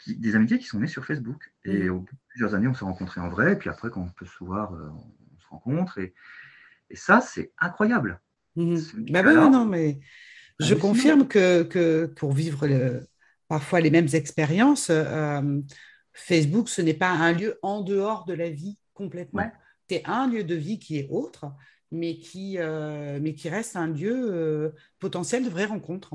des 0.07 0.35
amitiés 0.35 0.59
qui 0.59 0.65
sont 0.65 0.79
nées 0.79 0.87
sur 0.87 1.05
Facebook. 1.05 1.53
Et 1.63 1.83
mhm. 1.83 1.89
au 1.89 1.99
bout 1.99 2.13
de 2.13 2.19
plusieurs 2.29 2.53
années, 2.55 2.67
on 2.67 2.73
s'est 2.73 2.85
rencontrés 2.85 3.21
en 3.21 3.29
vrai. 3.29 3.53
Et 3.53 3.55
puis 3.55 3.69
après, 3.69 3.89
quand 3.89 4.01
on 4.01 4.09
peut 4.09 4.25
se 4.25 4.43
voir, 4.43 4.73
euh, 4.73 4.89
on 4.89 5.39
se 5.39 5.47
rencontre. 5.49 5.97
Et, 5.97 6.13
et 6.89 6.95
ça, 6.95 7.21
c'est 7.21 7.51
incroyable. 7.59 8.21
Mhm. 8.55 8.79
Bah 9.09 9.23
non, 9.23 9.65
mais 9.65 9.99
je 10.59 10.75
confirme 10.75 11.27
que, 11.27 11.63
que, 11.63 12.05
pour 12.05 12.33
vivre 12.33 12.67
le, 12.67 13.07
parfois 13.47 13.81
les 13.81 13.89
mêmes 13.89 14.09
expériences, 14.13 14.89
euh, 14.89 15.61
Facebook, 16.13 16.69
ce 16.69 16.81
n'est 16.81 16.93
pas 16.93 17.09
un 17.09 17.33
lieu 17.33 17.59
en 17.61 17.81
dehors 17.81 18.25
de 18.25 18.33
la 18.33 18.49
vie 18.49 18.77
complètement. 18.93 19.51
C'est 19.89 20.03
un 20.05 20.27
lieu 20.27 20.43
de 20.43 20.55
vie 20.55 20.79
qui 20.79 20.97
est 20.97 21.07
autre, 21.09 21.45
mais 21.91 22.17
qui, 22.17 22.57
euh, 22.57 23.19
mais 23.21 23.33
qui 23.33 23.49
reste 23.49 23.75
un 23.75 23.87
lieu 23.87 24.73
potentiel 24.99 25.43
de 25.43 25.49
vraies 25.49 25.65
rencontres. 25.65 26.13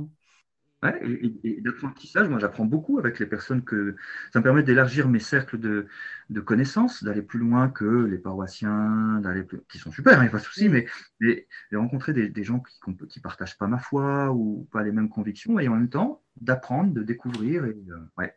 Ouais, 0.82 0.98
et, 1.44 1.60
d'apprentissage, 1.60 2.30
moi 2.30 2.38
j'apprends 2.38 2.64
beaucoup 2.64 2.98
avec 2.98 3.18
les 3.18 3.26
personnes 3.26 3.62
que 3.62 3.96
ça 4.32 4.38
me 4.38 4.44
permet 4.44 4.62
d'élargir 4.62 5.10
mes 5.10 5.18
cercles 5.18 5.58
de, 5.58 5.86
de 6.30 6.40
connaissances, 6.40 7.04
d'aller 7.04 7.20
plus 7.20 7.38
loin 7.38 7.68
que 7.68 8.06
les 8.06 8.16
paroissiens, 8.16 9.20
d'aller 9.22 9.46
qui 9.68 9.76
sont 9.76 9.92
super, 9.92 10.14
il 10.14 10.22
n'y 10.22 10.28
a 10.28 10.30
pas 10.30 10.38
de 10.38 10.42
souci, 10.42 10.70
mais, 10.70 10.86
mais, 11.20 11.46
de 11.70 11.76
rencontrer 11.76 12.14
des, 12.14 12.30
des 12.30 12.44
gens 12.44 12.60
qui 12.60 12.78
ne 12.88 13.22
partagent 13.22 13.58
pas 13.58 13.66
ma 13.66 13.78
foi 13.78 14.30
ou 14.30 14.66
pas 14.72 14.82
les 14.82 14.92
mêmes 14.92 15.10
convictions, 15.10 15.58
et 15.58 15.68
en 15.68 15.76
même 15.76 15.90
temps 15.90 16.22
d'apprendre, 16.40 16.94
de 16.94 17.02
découvrir. 17.02 17.66
Et, 17.66 17.76
euh, 17.90 17.98
ouais. 18.16 18.34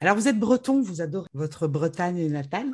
Alors 0.00 0.16
vous 0.16 0.26
êtes 0.26 0.38
breton, 0.38 0.82
vous 0.82 1.00
adorez 1.00 1.28
votre 1.32 1.68
Bretagne 1.68 2.28
natale. 2.28 2.72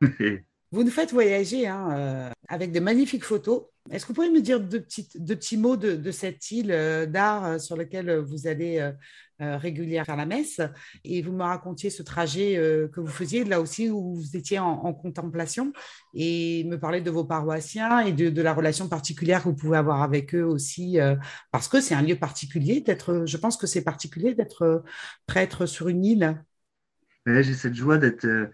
Vous 0.72 0.84
nous 0.84 0.90
faites 0.90 1.12
voyager 1.12 1.66
hein, 1.66 1.90
euh, 1.92 2.30
avec 2.48 2.72
de 2.72 2.80
magnifiques 2.80 3.24
photos. 3.24 3.64
Est-ce 3.90 4.04
que 4.04 4.08
vous 4.08 4.14
pourriez 4.14 4.30
me 4.30 4.40
dire 4.40 4.58
deux, 4.58 4.80
petits 4.80 5.56
mots 5.58 5.76
de, 5.76 6.10
cette 6.10 6.50
île 6.50 6.72
euh, 6.72 7.04
d'art 7.04 7.44
euh, 7.44 7.58
sur 7.58 7.76
laquelle 7.76 8.16
vous 8.16 8.46
allez 8.46 8.90
régulièrement 9.38 10.04
faire 10.04 10.16
la 10.16 10.24
messe 10.24 10.60
Et 11.04 11.20
vous 11.20 11.32
me 11.32 11.42
racontiez 11.42 11.90
ce 11.90 12.04
trajet 12.04 12.54
que 12.92 13.00
vous 13.00 13.08
faisiez, 13.08 13.42
là 13.42 13.60
aussi 13.60 13.90
où 13.90 14.14
vous 14.14 14.36
étiez 14.36 14.60
en, 14.60 14.94
contemplation, 14.94 15.72
et 16.14 16.62
me 16.62 16.78
parler 16.78 17.00
de 17.00 17.10
vos 17.10 17.24
paroissiens 17.24 17.98
et 18.06 18.12
de, 18.12 18.40
la 18.40 18.54
relation 18.54 18.88
particulière 18.88 19.42
que 19.42 19.48
vous 19.48 19.56
pouvez 19.56 19.78
avoir 19.78 20.02
avec 20.02 20.32
eux 20.36 20.44
aussi, 20.44 20.98
parce 21.50 21.66
que 21.66 21.80
c'est 21.80 21.96
un 21.96 22.02
lieu 22.02 22.14
particulier 22.14 22.82
d'être, 22.82 23.24
je 23.26 23.36
pense 23.36 23.56
que 23.56 23.66
c'est 23.66 23.82
particulier 23.82 24.32
d'être 24.36 24.84
prêtre 25.26 25.66
sur 25.66 25.88
une 25.88 26.04
île 26.04 26.44
j'ai 27.26 27.54
cette 27.54 27.74
joie 27.74 27.98
d'être 27.98 28.24
euh, 28.24 28.46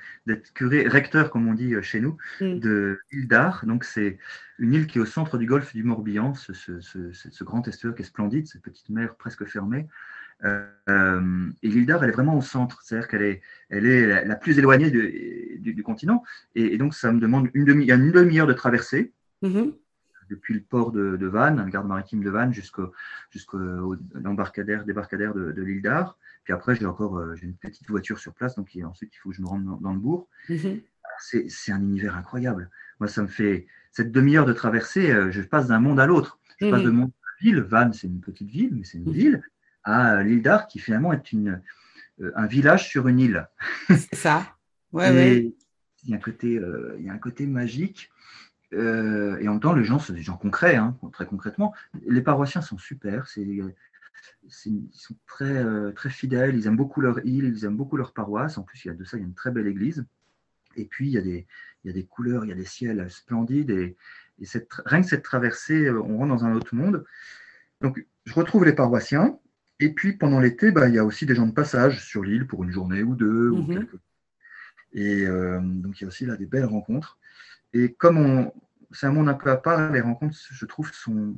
curé, 0.54 0.86
recteur, 0.86 1.30
comme 1.30 1.48
on 1.48 1.54
dit 1.54 1.74
euh, 1.74 1.82
chez 1.82 2.00
nous, 2.00 2.16
mm. 2.40 2.58
de 2.58 3.00
l'île 3.12 3.28
d'Ar. 3.28 3.64
Donc, 3.66 3.84
c'est 3.84 4.18
une 4.58 4.74
île 4.74 4.86
qui 4.86 4.98
est 4.98 5.00
au 5.00 5.06
centre 5.06 5.38
du 5.38 5.46
golfe 5.46 5.74
du 5.74 5.82
Morbihan, 5.82 6.34
ce, 6.34 7.44
grand 7.44 7.66
estuaire 7.66 7.94
qui 7.94 8.02
est 8.02 8.04
splendide, 8.04 8.46
cette 8.46 8.62
petite 8.62 8.88
mer 8.90 9.14
presque 9.16 9.44
fermée. 9.46 9.86
Euh, 10.44 11.50
et 11.62 11.68
l'île 11.68 11.86
d'Ar, 11.86 12.02
elle 12.04 12.10
est 12.10 12.12
vraiment 12.12 12.36
au 12.36 12.42
centre, 12.42 12.80
c'est-à-dire 12.82 13.08
qu'elle 13.08 13.22
est, 13.22 13.42
elle 13.70 13.86
est 13.86 14.24
la, 14.24 14.36
plus 14.36 14.58
éloignée 14.58 14.90
du, 14.90 15.82
continent. 15.82 16.22
Et, 16.54 16.76
donc, 16.76 16.94
ça 16.94 17.12
me 17.12 17.20
demande 17.20 17.48
une 17.54 17.64
demi-heure 17.64 17.98
demi 17.98 18.36
de 18.36 18.52
traversée. 18.52 19.12
Mm-hmm 19.42 19.72
depuis 20.28 20.54
le 20.54 20.60
port 20.60 20.92
de, 20.92 21.16
de 21.16 21.26
Vannes, 21.26 21.56
la 21.56 21.64
garde 21.64 21.86
maritime 21.86 22.22
de 22.22 22.30
Vannes, 22.30 22.52
jusqu'au 22.52 22.92
l'embarcadère, 24.14 24.84
débarcadère 24.84 25.34
de, 25.34 25.52
de 25.52 25.62
l'île 25.62 25.82
d'Ar. 25.82 26.16
Puis 26.48 26.54
après, 26.54 26.74
j'ai 26.74 26.86
encore 26.86 27.18
euh, 27.18 27.34
j'ai 27.34 27.44
une 27.44 27.56
petite 27.56 27.90
voiture 27.90 28.18
sur 28.18 28.32
place, 28.32 28.54
donc 28.54 28.70
ensuite 28.82 29.14
il 29.14 29.18
faut 29.18 29.28
que 29.28 29.36
je 29.36 29.42
me 29.42 29.46
rende 29.46 29.82
dans, 29.82 29.92
le 29.92 29.98
bourg. 29.98 30.28
Mhm. 30.48 30.80
C'est 31.18 31.72
un 31.72 31.82
univers 31.82 32.16
incroyable. 32.16 32.70
Moi, 33.00 33.06
ça 33.06 33.20
me 33.20 33.26
fait 33.26 33.66
cette 33.92 34.12
demi-heure 34.12 34.46
de 34.46 34.54
traversée, 34.54 35.10
euh, 35.10 35.30
je 35.30 35.42
passe 35.42 35.66
d'un 35.68 35.78
monde 35.78 36.00
à 36.00 36.06
l'autre. 36.06 36.38
Je 36.58 36.70
passe 36.70 36.80
mhm. 36.80 36.86
de 36.86 36.90
monde 36.90 37.10
à 37.10 37.44
ville. 37.44 37.60
Vannes, 37.60 37.92
c'est 37.92 38.06
une 38.06 38.22
petite 38.22 38.48
ville, 38.48 38.74
mais 38.74 38.84
c'est 38.84 38.96
une 38.96 39.04
mhm. 39.04 39.12
ville, 39.12 39.42
à 39.84 40.22
l'île 40.22 40.40
d'Ar, 40.40 40.68
qui 40.68 40.78
finalement 40.78 41.12
est 41.12 41.32
une, 41.32 41.60
euh, 42.22 42.32
un 42.34 42.46
village 42.46 42.88
sur 42.88 43.08
une 43.08 43.20
île. 43.20 43.46
C'est 43.90 44.14
ça. 44.14 44.56
Ouais, 44.92 45.52
Il 46.04 46.10
y 46.10 46.14
a 46.14 46.16
un 46.16 46.20
côté, 46.20 46.58
il 46.98 47.04
y 47.04 47.10
a 47.10 47.12
un 47.12 47.18
côté 47.18 47.46
magique. 47.46 48.10
Euh, 48.74 49.38
et 49.38 49.48
en 49.48 49.52
même 49.52 49.60
temps, 49.60 49.72
les 49.72 49.84
gens, 49.84 49.98
sont 49.98 50.12
des 50.12 50.22
gens 50.22 50.36
concrets, 50.36 50.76
hein, 50.76 50.96
très 51.12 51.26
concrètement. 51.26 51.74
Les 52.06 52.20
paroissiens 52.20 52.60
sont 52.60 52.78
super, 52.78 53.26
c'est, 53.26 53.42
ils 54.66 54.88
sont 54.92 55.16
très, 55.26 55.44
euh, 55.44 55.92
très 55.92 56.10
fidèles, 56.10 56.56
ils 56.56 56.66
aiment 56.66 56.76
beaucoup 56.76 57.00
leur 57.00 57.24
île, 57.24 57.44
ils 57.44 57.64
aiment 57.64 57.76
beaucoup 57.76 57.96
leur 57.96 58.12
paroisse. 58.12 58.58
En 58.58 58.62
plus, 58.62 58.84
il 58.84 58.88
y 58.88 58.90
a 58.90 58.94
de 58.94 59.04
ça, 59.04 59.16
il 59.16 59.20
y 59.20 59.22
a 59.24 59.26
une 59.26 59.34
très 59.34 59.50
belle 59.50 59.66
église. 59.66 60.04
Et 60.76 60.84
puis, 60.84 61.08
il 61.08 61.12
y 61.12 61.18
a 61.18 61.22
des, 61.22 61.46
il 61.84 61.88
y 61.88 61.90
a 61.90 61.94
des 61.94 62.04
couleurs, 62.04 62.44
il 62.44 62.48
y 62.48 62.52
a 62.52 62.56
des 62.56 62.64
ciels 62.64 63.10
splendides. 63.10 63.70
Et, 63.70 63.96
et 64.40 64.44
cette, 64.44 64.68
rien 64.84 65.00
que 65.00 65.08
cette 65.08 65.24
traversée, 65.24 65.86
euh, 65.86 66.00
on 66.02 66.18
rentre 66.18 66.34
dans 66.34 66.44
un 66.44 66.54
autre 66.54 66.74
monde. 66.74 67.04
Donc, 67.80 68.04
je 68.24 68.34
retrouve 68.34 68.64
les 68.64 68.74
paroissiens. 68.74 69.38
Et 69.80 69.90
puis, 69.90 70.12
pendant 70.12 70.40
l'été, 70.40 70.72
bah, 70.72 70.88
il 70.88 70.94
y 70.94 70.98
a 70.98 71.04
aussi 71.04 71.24
des 71.24 71.34
gens 71.34 71.46
de 71.46 71.52
passage 71.52 72.04
sur 72.04 72.22
l'île 72.22 72.46
pour 72.46 72.64
une 72.64 72.70
journée 72.70 73.02
ou 73.02 73.14
deux. 73.14 73.50
Ou 73.50 73.62
mhm. 73.62 73.86
Et 74.92 75.26
donc, 75.26 76.00
il 76.00 76.02
y 76.02 76.04
a 76.04 76.08
aussi 76.08 76.26
là 76.26 76.36
des 76.36 76.46
belles 76.46 76.64
rencontres. 76.64 77.18
Et 77.72 77.92
comme 77.92 78.50
c'est 78.92 79.06
un 79.06 79.12
monde 79.12 79.28
un 79.28 79.34
peu 79.34 79.50
à 79.50 79.56
part, 79.56 79.92
les 79.92 80.00
rencontres, 80.00 80.36
je 80.50 80.66
trouve, 80.66 80.92
sont, 80.92 81.36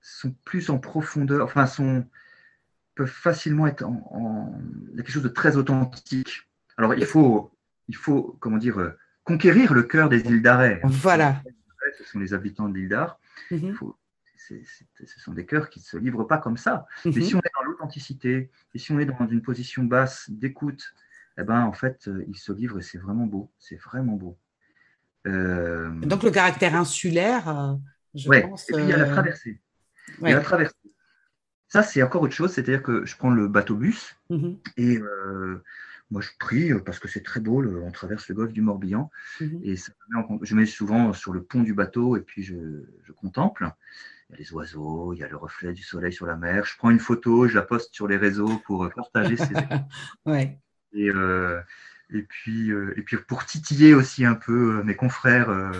sont 0.00 0.34
plus 0.44 0.70
en 0.70 0.78
profondeur, 0.78 1.44
enfin, 1.44 1.66
sont, 1.66 2.04
peuvent 2.94 3.08
facilement 3.08 3.66
être 3.66 3.84
en, 3.84 4.60
Il 4.90 4.96
y 4.96 5.00
a 5.00 5.02
quelque 5.02 5.12
chose 5.12 5.22
de 5.22 5.28
très 5.28 5.56
authentique. 5.56 6.48
Alors, 6.76 6.94
il 6.94 7.06
faut, 7.06 7.50
il 7.88 7.96
faut 7.96 8.36
comment 8.40 8.58
dire, 8.58 8.94
conquérir 9.24 9.74
le 9.74 9.82
cœur 9.82 10.08
des 10.08 10.20
îles 10.26 10.42
d'arrêt. 10.42 10.80
Voilà. 10.84 11.42
Ce 11.96 12.04
sont 12.04 12.18
les 12.18 12.34
habitants 12.34 12.68
de 12.68 12.76
l'île 12.76 12.88
d'Ar. 12.88 13.18
Mhm. 13.50 13.76
ce 14.36 15.20
sont 15.20 15.32
des 15.32 15.46
cœurs 15.46 15.70
qui 15.70 15.80
ne 15.80 15.84
se 15.84 15.96
livrent 15.96 16.24
pas 16.24 16.38
comme 16.38 16.56
ça. 16.56 16.86
Mais 17.04 17.12
mhm. 17.12 17.22
si 17.22 17.34
on 17.34 17.38
est 17.38 17.52
dans 17.54 17.64
l'authenticité, 17.64 18.50
et 18.74 18.78
si 18.78 18.92
on 18.92 18.98
est 18.98 19.06
dans 19.06 19.26
une 19.26 19.42
position 19.42 19.84
basse 19.84 20.28
d'écoute, 20.28 20.94
eh 21.38 21.44
ben, 21.44 21.62
en 21.62 21.72
fait, 21.72 22.08
euh, 22.08 22.24
ils 22.26 22.36
se 22.36 22.52
livrent 22.52 22.80
et 22.80 22.82
c'est 22.82 22.98
vraiment 22.98 23.26
beau. 23.26 23.50
C'est 23.58 23.76
vraiment 23.76 24.14
beau. 24.14 24.36
Euh, 25.28 25.90
Donc 26.00 26.22
le 26.22 26.30
caractère 26.30 26.74
insulaire, 26.74 27.48
euh, 27.48 27.74
je 28.14 28.28
pense. 28.28 28.68
Et 28.70 28.72
puis 28.72 28.82
il 28.82 28.88
y 28.88 28.92
a 28.92 28.96
la 28.96 29.04
euh, 29.04 29.12
traversée. 29.12 29.60
Il 30.20 30.28
y 30.28 30.32
a 30.32 30.36
la 30.36 30.40
traversée. 30.40 30.74
Ça, 31.68 31.82
c'est 31.82 32.02
encore 32.02 32.22
autre 32.22 32.34
chose, 32.34 32.52
c'est-à-dire 32.52 32.82
que 32.82 33.04
je 33.04 33.16
prends 33.16 33.30
le 33.30 33.46
bateau-bus 33.46 34.16
mhm. 34.30 34.56
et 34.78 34.98
moi 36.10 36.22
je 36.22 36.30
prie 36.38 36.72
parce 36.86 36.98
que 36.98 37.08
c'est 37.08 37.22
très 37.22 37.40
beau, 37.40 37.62
on 37.62 37.90
traverse 37.90 38.26
le 38.28 38.34
golfe 38.34 38.54
du 38.54 38.62
Morbihan 38.62 39.10
mhm. 39.42 39.60
et 39.62 39.76
je 39.76 40.54
mets 40.54 40.64
souvent 40.64 41.12
sur 41.12 41.34
le 41.34 41.42
pont 41.42 41.62
du 41.62 41.74
bateau 41.74 42.16
et 42.16 42.22
puis 42.22 42.42
je, 42.42 42.54
contemple. 43.16 43.70
Il 44.30 44.32
y 44.32 44.34
a 44.36 44.38
les 44.38 44.52
oiseaux, 44.52 45.12
il 45.12 45.18
y 45.18 45.22
a 45.22 45.28
le 45.28 45.36
reflet 45.36 45.74
du 45.74 45.82
soleil 45.82 46.12
sur 46.12 46.26
la 46.26 46.36
mer. 46.36 46.64
Je 46.64 46.76
prends 46.78 46.90
une 46.90 47.00
photo, 47.00 47.48
je 47.48 47.54
la 47.54 47.62
poste 47.62 47.94
sur 47.94 48.08
les 48.08 48.16
réseaux 48.16 48.58
pour 48.64 48.88
partager 48.94 49.36
ces. 49.36 49.52
ouais. 50.26 50.58
Et, 50.94 51.10
et 52.12 52.22
puis, 52.22 52.70
euh, 52.70 52.94
et 52.96 53.02
puis 53.02 53.16
pour 53.16 53.44
titiller 53.44 53.94
aussi 53.94 54.24
un 54.24 54.34
peu 54.34 54.78
euh, 54.78 54.82
mes 54.82 54.94
confrères, 54.94 55.50
euh, 55.50 55.72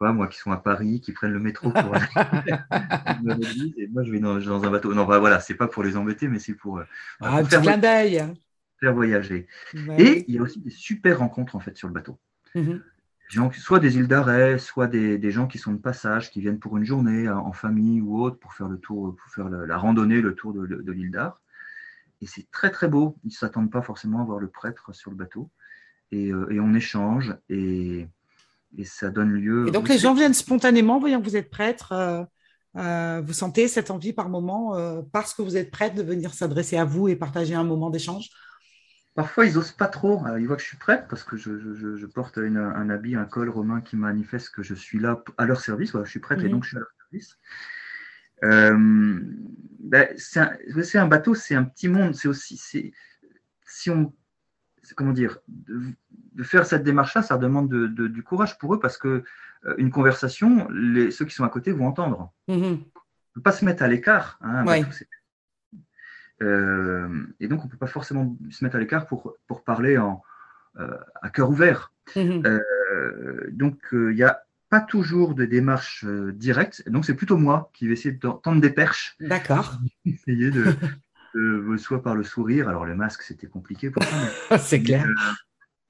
moi 0.00 0.28
qui 0.28 0.38
sont 0.38 0.52
à 0.52 0.56
Paris, 0.56 1.00
qui 1.00 1.12
prennent 1.12 1.32
le 1.32 1.40
métro 1.40 1.70
pour 1.70 1.94
aller 1.94 2.06
et 3.78 3.88
moi 3.88 4.04
je 4.04 4.12
vais 4.12 4.20
dans, 4.20 4.64
un 4.64 4.70
bateau. 4.70 4.94
Non, 4.94 5.04
bah, 5.04 5.18
voilà, 5.18 5.40
c'est 5.40 5.54
pas 5.54 5.66
pour 5.66 5.82
les 5.82 5.96
embêter, 5.96 6.28
mais 6.28 6.38
c'est 6.38 6.54
pour, 6.54 6.80
ah, 7.20 7.44
faire, 7.44 7.62
faire, 8.80 8.94
voyager. 8.94 9.46
Et 9.98 10.24
il 10.28 10.34
y 10.34 10.38
a 10.38 10.42
aussi 10.42 10.60
des 10.60 10.70
super 10.70 11.18
rencontres 11.18 11.56
en 11.56 11.60
fait 11.60 11.76
sur 11.76 11.88
le 11.88 11.94
bateau. 11.94 12.18
Gens, 13.28 13.50
soit 13.50 13.80
des 13.80 13.96
îles 13.96 14.06
d'arrêt, 14.06 14.56
soit 14.58 14.86
des, 14.86 15.18
des, 15.18 15.32
gens 15.32 15.48
qui 15.48 15.58
sont 15.58 15.72
de 15.72 15.78
passage, 15.78 16.30
qui 16.30 16.40
viennent 16.40 16.60
pour 16.60 16.76
une 16.76 16.84
journée 16.84 17.28
en 17.28 17.52
famille 17.52 18.00
ou 18.00 18.22
autre 18.22 18.38
pour 18.38 18.54
faire 18.54 18.68
le 18.68 18.78
tour, 18.78 19.16
pour 19.16 19.32
faire 19.32 19.48
la, 19.48 19.76
randonnée, 19.76 20.20
le 20.20 20.34
tour 20.36 20.52
de, 20.52 20.64
de 20.64 20.92
l'île 20.92 21.10
d'Ar. 21.10 21.40
Et 22.20 22.26
c'est 22.26 22.50
très 22.50 22.70
très 22.70 22.88
beau. 22.88 23.16
Ils 23.24 23.28
ne 23.28 23.32
s'attendent 23.32 23.70
pas 23.70 23.82
forcément 23.82 24.22
à 24.22 24.24
voir 24.24 24.38
le 24.38 24.48
prêtre 24.48 24.94
sur 24.94 25.10
le 25.10 25.16
bateau. 25.16 25.50
Et, 26.12 26.30
euh, 26.30 26.48
et 26.50 26.60
on 26.60 26.74
échange 26.74 27.34
et, 27.48 28.06
et, 28.78 28.84
ça 28.84 29.10
donne 29.10 29.32
lieu. 29.32 29.68
Et 29.68 29.70
donc 29.70 29.88
les 29.88 29.98
gens 29.98 30.14
viennent 30.14 30.34
spontanément, 30.34 31.00
voyant 31.00 31.20
que 31.20 31.28
vous 31.28 31.36
êtes 31.36 31.50
prêtre. 31.50 31.92
Euh, 31.92 32.22
euh, 32.76 33.22
vous 33.24 33.32
sentez 33.32 33.68
cette 33.68 33.90
envie 33.90 34.12
par 34.12 34.28
moment, 34.28 34.76
parce 35.10 35.32
que 35.32 35.42
vous 35.42 35.56
êtes 35.56 35.70
prêtre, 35.70 35.94
de 35.94 36.02
venir 36.02 36.34
s'adresser 36.34 36.76
à 36.76 36.84
vous 36.84 37.08
et 37.08 37.16
partager 37.16 37.54
un 37.54 37.64
moment 37.64 37.88
d'échange? 37.90 38.28
Parfois, 39.14 39.46
ils 39.46 39.54
n'osent 39.54 39.72
pas 39.72 39.88
trop. 39.88 40.22
ils 40.38 40.46
voient 40.46 40.56
que 40.56 40.62
je 40.62 40.68
suis 40.68 40.76
prête 40.76 41.06
parce 41.08 41.24
que 41.24 41.38
je, 41.38 42.06
porte 42.06 42.36
un 42.36 42.90
habit, 42.90 43.16
un 43.16 43.24
col 43.24 43.48
romain 43.48 43.80
qui 43.80 43.96
manifeste 43.96 44.50
que 44.50 44.62
je 44.62 44.74
suis 44.74 44.98
là 44.98 45.22
à 45.38 45.46
leur 45.46 45.60
service. 45.60 45.92
je 46.04 46.10
suis 46.10 46.20
prête 46.20 46.40
et 46.40 46.50
donc 46.50 46.64
je 46.64 46.68
suis 46.68 46.76
à 46.76 46.80
leur 46.80 46.92
service. 46.98 47.38
Euh, 48.44 49.20
ben, 49.78 50.08
c'est 50.16 50.98
un, 50.98 51.06
bateau, 51.06 51.34
c'est 51.34 51.54
un 51.54 51.64
petit 51.64 51.88
monde. 51.88 52.14
C'est 52.14 52.28
aussi, 52.28 52.56
si 52.58 53.90
on, 53.90 54.12
comment 54.94 55.12
dire, 55.12 55.38
de, 55.48 56.42
faire 56.42 56.66
cette 56.66 56.82
démarche-là, 56.82 57.22
ça 57.22 57.38
demande 57.38 57.68
du 57.68 58.22
courage 58.22 58.58
pour 58.58 58.74
eux 58.74 58.80
parce 58.80 58.98
que 58.98 59.24
euh, 59.64 59.74
une 59.78 59.90
conversation, 59.90 60.68
les, 60.70 61.10
ceux 61.10 61.24
qui 61.24 61.34
sont 61.34 61.44
à 61.44 61.48
côté 61.48 61.72
vont 61.72 61.86
entendre. 61.86 62.32
Mm-hmm. 62.48 62.62
On 62.62 62.70
ne 62.70 63.34
peut 63.34 63.42
pas 63.42 63.52
se 63.52 63.64
mettre 63.64 63.82
à 63.82 63.88
l'écart. 63.88 64.38
Hein, 64.42 64.64
euh, 66.42 67.08
et 67.40 67.48
donc, 67.48 67.62
on 67.62 67.66
ne 67.66 67.70
peut 67.70 67.76
pas 67.76 67.86
forcément 67.86 68.36
se 68.50 68.64
mettre 68.64 68.76
à 68.76 68.78
l'écart 68.78 69.06
pour, 69.06 69.36
pour 69.46 69.64
parler 69.64 69.98
en, 69.98 70.22
euh, 70.78 70.96
à 71.22 71.30
cœur 71.30 71.50
ouvert. 71.50 71.92
Mhm. 72.14 72.42
Euh, 72.46 73.46
donc, 73.50 73.78
il 73.92 74.14
n'y 74.14 74.22
a 74.22 74.42
pas 74.68 74.80
toujours 74.80 75.34
de 75.34 75.44
démarche 75.44 76.04
directe. 76.04 76.88
Donc, 76.88 77.04
c'est 77.04 77.14
plutôt 77.14 77.36
moi 77.36 77.70
qui 77.72 77.86
vais 77.86 77.94
essayer 77.94 78.14
de 78.14 78.18
tendre 78.18 78.60
des 78.60 78.70
perches. 78.70 79.16
D'accord. 79.20 79.78
Essayer 80.04 80.50
de, 80.50 80.74
soit 81.78 82.02
par 82.02 82.14
le 82.14 82.22
sourire. 82.22 82.68
Alors, 82.68 82.84
le 82.84 82.94
masque, 82.94 83.22
c'était 83.22 83.46
compliqué 83.46 83.90
pour 83.90 84.02
c'est 84.58 84.82
clair. 84.82 85.06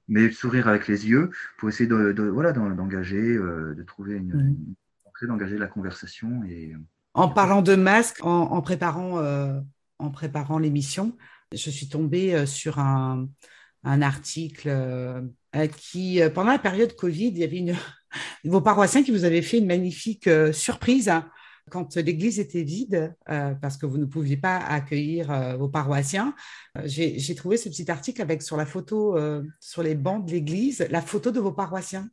mais 0.07 0.31
sourire 0.31 0.67
avec 0.67 0.87
les 0.87 1.07
yeux 1.07 1.29
pour 1.57 1.69
essayer 1.69 1.87
de, 1.87 2.23
voilà 2.23 2.51
d'engager, 2.51 3.37
de 3.37 3.83
trouver 3.83 4.15
une, 4.15 4.55
mhm. 5.21 5.27
d'engager 5.27 5.57
la 5.57 5.67
conversation 5.67 6.43
et 6.47 6.75
en 7.13 7.29
parlant 7.29 7.63
de 7.63 7.73
masque, 7.73 8.23
en, 8.23 8.61
préparant 8.61 9.19
en 9.99 10.11
préparant 10.11 10.59
l'émission, 10.59 11.17
je 11.51 11.69
suis 11.69 11.89
tombée 11.89 12.35
euh, 12.35 12.45
sur 12.45 12.79
un, 12.79 13.27
article 13.83 14.67
euh, 14.67 15.21
qui, 15.77 16.21
euh, 16.21 16.29
pendant 16.29 16.51
la 16.51 16.59
période 16.59 16.93
Covid, 16.95 17.27
il 17.27 17.37
y 17.37 17.43
avait 17.43 17.57
une, 17.57 17.75
vos 18.43 18.61
paroissiens 18.61 19.03
qui 19.03 19.11
vous 19.11 19.23
avaient 19.23 19.41
fait 19.41 19.59
une 19.59 19.67
magnifique 19.67 20.29
surprise 20.51 21.09
hein, 21.09 21.29
quand 21.69 21.95
l'église 21.97 22.39
était 22.39 22.63
vide, 22.63 23.15
parce 23.25 23.77
que 23.77 23.85
vous 23.85 23.97
ne 23.97 24.05
pouviez 24.05 24.37
pas 24.37 24.57
accueillir 24.57 25.57
vos 25.57 25.69
paroissiens. 25.69 26.33
J'ai 26.85 27.35
trouvé 27.35 27.57
ce 27.57 27.69
petit 27.69 27.89
article 27.89 28.21
avec 28.21 28.41
sur 28.41 28.57
la 28.57 28.65
photo, 28.65 29.17
sur 29.59 29.83
les 29.83 29.95
bancs 29.95 30.25
de 30.25 30.31
l'église, 30.31 30.87
la 30.89 31.01
photo 31.01 31.31
de 31.31 31.39
vos 31.39 31.51
paroissiens. 31.51 32.09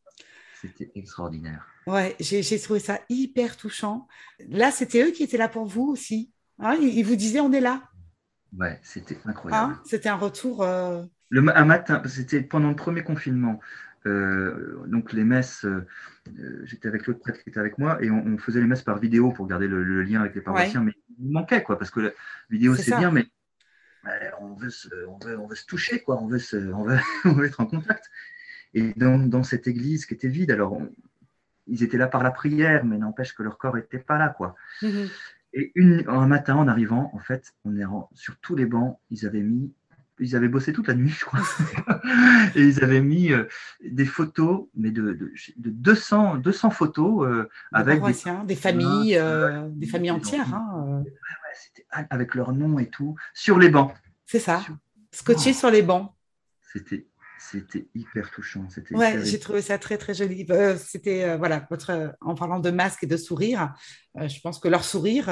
C'était 0.60 0.90
extraordinaire. 0.94 1.66
Ouais, 1.86 2.16
j'ai 2.20 2.58
trouvé 2.58 2.80
ça 2.80 3.00
hyper 3.08 3.56
touchant. 3.56 4.08
Là, 4.48 4.70
c'était 4.70 5.02
eux 5.02 5.10
qui 5.10 5.22
étaient 5.22 5.36
là 5.36 5.48
pour 5.48 5.66
vous 5.66 5.88
aussi. 5.88 6.32
Hein, 6.58 6.76
il, 6.80 7.04
vous 7.04 7.16
disait 7.16 7.40
on 7.40 7.52
est 7.52 7.60
là. 7.60 7.82
Ouais, 8.56 8.78
c'était 8.82 9.18
incroyable. 9.24 9.74
Hein, 9.74 9.82
c'était 9.84 10.08
un 10.08 10.16
retour. 10.16 10.62
Euh, 10.62 11.04
le, 11.28 11.56
un 11.56 11.64
matin, 11.64 12.02
c'était 12.06 12.40
pendant 12.40 12.68
le 12.68 12.76
premier 12.76 13.02
confinement. 13.02 13.60
Euh, 14.06 14.84
donc 14.86 15.12
les 15.12 15.24
messes, 15.24 15.64
euh, 15.64 15.86
j'étais 16.64 16.88
avec 16.88 17.06
l'autre 17.06 17.20
prêtre 17.20 17.42
qui 17.42 17.48
était 17.48 17.60
avec 17.60 17.78
moi 17.78 18.02
et 18.02 18.10
on, 18.10 18.36
faisait 18.36 18.60
les 18.60 18.66
messes 18.66 18.82
par 18.82 18.98
vidéo 18.98 19.32
pour 19.32 19.46
garder 19.46 19.66
le, 19.66 20.02
lien 20.02 20.20
avec 20.20 20.34
les 20.34 20.42
paroissiens, 20.42 20.82
mais 20.82 20.92
il 21.18 21.30
manquait 21.30 21.62
quoi, 21.62 21.78
parce 21.78 21.90
que 21.90 22.00
la 22.00 22.10
vidéo 22.50 22.74
c'est 22.74 22.96
bien, 22.96 23.10
mais 23.10 23.26
on, 24.40 24.54
veut 24.54 24.70
se, 24.70 24.88
on, 25.06 25.18
veut, 25.18 25.38
on, 25.38 25.46
veut 25.46 25.56
se, 25.56 25.64
toucher 25.64 26.02
quoi, 26.02 26.20
on 26.22 26.26
veut, 26.26 26.38
se, 26.38 26.56
on 26.56 26.84
veut, 26.84 26.98
on 27.24 27.32
veut 27.32 27.46
être 27.46 27.60
en 27.60 27.66
contact. 27.66 28.10
Et 28.74 28.92
dans, 28.94 29.18
dans, 29.18 29.42
cette 29.42 29.68
église 29.68 30.04
qui 30.04 30.14
était 30.14 30.28
vide, 30.28 30.50
alors 30.50 30.78
ils 31.66 31.82
étaient 31.82 31.96
là 31.96 32.08
par 32.08 32.22
la 32.22 32.30
prière, 32.30 32.84
mais 32.84 32.98
n'empêche 32.98 33.34
que 33.34 33.42
leur 33.42 33.56
corps 33.56 33.76
n'était 33.76 33.98
pas 33.98 34.18
là 34.18 34.28
quoi. 34.28 34.54
Mhm. 34.82 35.08
Et 35.54 35.70
une, 35.76 36.04
un 36.08 36.26
matin, 36.26 36.56
en 36.56 36.66
arrivant, 36.66 37.12
en 37.14 37.20
fait, 37.20 37.54
on 37.64 37.76
est 37.76 37.84
sur 38.12 38.36
tous 38.38 38.56
les 38.56 38.66
bancs, 38.66 38.98
ils 39.10 39.24
avaient 39.24 39.40
mis, 39.40 39.72
ils 40.20 40.36
avaient 40.36 40.48
bossé 40.48 40.72
toute 40.72 40.88
la 40.88 40.94
nuit, 40.94 41.10
je 41.10 41.24
crois, 41.24 41.40
et 42.54 42.62
ils 42.62 42.82
avaient 42.84 43.00
mis 43.00 43.32
euh, 43.32 43.44
des 43.82 44.06
photos, 44.06 44.66
mais 44.74 44.90
de, 44.90 45.12
de, 45.12 45.32
de 45.56 45.70
200, 45.70 46.36
200 46.36 46.70
photos 46.70 47.26
euh, 47.26 47.48
avec 47.72 48.02
des, 48.02 48.14
des, 48.46 48.54
familles, 48.56 49.16
euh, 49.16 49.68
des 49.70 49.86
familles 49.86 50.12
entières. 50.12 50.54
Hein, 50.54 51.02
ouais, 51.04 51.10
c'était 51.54 51.86
avec 51.90 52.34
leur 52.34 52.52
nom 52.52 52.78
et 52.78 52.88
tout, 52.88 53.16
sur 53.32 53.58
les 53.58 53.68
bancs. 53.68 53.92
C'est 54.26 54.38
ça, 54.38 54.64
scotché 55.10 55.52
sur 55.52 55.70
les 55.70 55.82
bancs. 55.82 56.12
C'était 56.72 57.06
c'était 57.50 57.86
hyper 57.94 58.30
touchant. 58.30 58.66
Ouais, 58.92 59.22
j'ai 59.22 59.38
trouvé 59.38 59.60
ça 59.60 59.78
très 59.78 59.98
très 59.98 60.14
joli. 60.14 60.46
Euh, 60.50 60.76
c'était 60.78 61.24
euh, 61.24 61.36
voilà, 61.36 61.66
votre, 61.68 61.90
euh, 61.90 62.08
en 62.20 62.34
parlant 62.34 62.58
de 62.58 62.70
masque 62.70 63.04
et 63.04 63.06
de 63.06 63.16
sourire, 63.16 63.74
je 64.16 64.40
pense 64.40 64.58
que 64.58 64.68
leur 64.68 64.84
sourire 64.84 65.26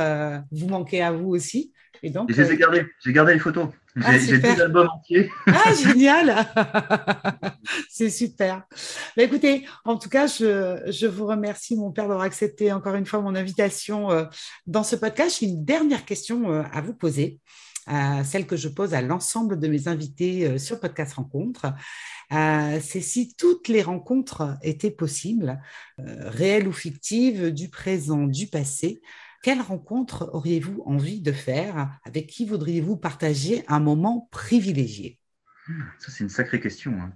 vous 0.50 0.68
manquait 0.68 1.00
à 1.00 1.12
vous 1.12 1.28
aussi. 1.28 1.72
Et 2.02 2.10
donc, 2.10 2.30
et 2.30 2.34
je 2.34 2.42
les 2.42 2.52
ai 2.52 2.56
gardés. 2.56 2.86
J'ai 3.04 3.12
gardé 3.12 3.32
les 3.32 3.38
photos. 3.38 3.68
Ah, 4.00 4.18
j'ai 4.18 4.38
deux 4.38 4.60
albums 4.60 4.88
entiers. 4.94 5.30
Ah 5.46 5.74
génial, 5.82 6.46
c'est 7.90 8.10
super. 8.10 8.62
Mais 9.16 9.24
écoutez, 9.24 9.66
en 9.84 9.98
tout 9.98 10.08
cas, 10.08 10.26
je, 10.26 10.80
je 10.86 11.06
vous 11.06 11.26
remercie 11.26 11.76
mon 11.76 11.92
père 11.92 12.08
d'avoir 12.08 12.24
accepté 12.24 12.72
encore 12.72 12.94
une 12.94 13.06
fois 13.06 13.20
mon 13.20 13.34
invitation 13.34 14.08
dans 14.66 14.82
ce 14.82 14.96
podcast. 14.96 15.38
J'ai 15.40 15.46
une 15.46 15.64
dernière 15.64 16.04
question 16.04 16.50
à 16.50 16.80
vous 16.80 16.94
poser 16.94 17.40
celle 18.24 18.46
que 18.46 18.56
je 18.56 18.68
pose 18.68 18.94
à 18.94 19.02
l'ensemble 19.02 19.58
de 19.58 19.68
mes 19.68 19.88
invités 19.88 20.46
euh, 20.46 20.58
sur 20.58 20.80
Podcast 20.80 21.14
Rencontre. 21.14 21.74
Euh, 22.32 22.78
c'est 22.82 23.00
si 23.00 23.34
toutes 23.34 23.68
les 23.68 23.82
rencontres 23.82 24.56
étaient 24.62 24.90
possibles, 24.90 25.60
euh, 25.98 26.30
réelles 26.30 26.68
ou 26.68 26.72
fictives, 26.72 27.50
du 27.52 27.68
présent, 27.68 28.26
du 28.26 28.46
passé, 28.46 29.02
quelle 29.42 29.60
rencontre 29.60 30.30
auriez-vous 30.32 30.82
envie 30.86 31.20
de 31.20 31.32
faire 31.32 31.90
Avec 32.04 32.28
qui 32.28 32.46
voudriez-vous 32.46 32.96
partager 32.96 33.64
un 33.68 33.80
moment 33.80 34.28
privilégié? 34.30 35.18
Ça, 35.98 36.10
c'est 36.10 36.24
une 36.24 36.30
sacrée 36.30 36.60
question. 36.60 36.92
Hein. 36.92 37.12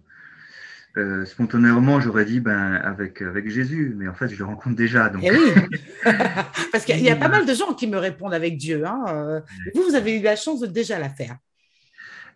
Euh, 0.97 1.27
spontanément, 1.27 2.01
j'aurais 2.01 2.25
dit 2.25 2.41
ben, 2.41 2.75
avec, 2.75 3.21
avec 3.21 3.49
Jésus, 3.51 3.95
mais 3.97 4.09
en 4.09 4.15
fait, 4.15 4.29
je 4.29 4.39
le 4.39 4.45
rencontre 4.45 4.77
déjà. 4.77 5.09
Donc... 5.09 5.23
Eh 5.25 5.31
oui, 5.31 5.53
parce 6.73 6.85
qu'il 6.85 7.01
y 7.01 7.11
a 7.11 7.17
pas 7.17 7.29
mal 7.29 7.45
de 7.45 7.55
gens 7.55 7.75
qui 7.75 7.87
me 7.87 7.99
répondent 7.99 8.33
avec 8.35 8.57
Dieu. 8.57 8.87
Hein. 8.87 9.05
Euh, 9.09 9.41
vous, 9.75 9.83
vous 9.83 9.95
avez 9.95 10.19
eu 10.19 10.23
la 10.23 10.37
chance 10.37 10.61
de 10.61 10.67
déjà 10.67 10.99
la 10.99 11.11
faire. 11.11 11.37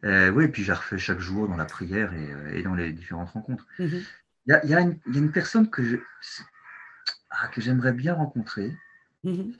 Euh, 0.05 0.31
oui, 0.31 0.45
et 0.45 0.49
puis 0.49 0.63
j'ai 0.63 0.73
refait 0.73 0.99
chaque 0.99 1.21
jour 1.21 1.49
dans 1.49 1.57
la 1.57 1.65
prière 1.65 2.13
et, 2.53 2.63
dans 2.63 2.75
les 2.75 2.93
différentes 2.93 3.31
rencontres. 3.31 3.67
Mhm. 3.79 4.03
Il 4.47 4.71
y, 4.71 4.75
a, 4.75 4.81
une 4.81 5.33
personne 5.33 5.71
que, 5.71 5.83
je, 5.83 5.97
ah, 7.31 7.49
que 7.49 7.61
j'aimerais 7.61 7.93
bien 7.93 8.15
rencontrer. 8.15 8.73
Mhm. 9.25 9.53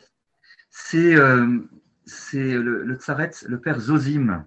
C'est 0.71 1.15
le, 1.15 2.83
le 2.83 2.95
tsaret, 2.95 3.31
le 3.47 3.61
père 3.61 3.81
Zozim. 3.81 4.45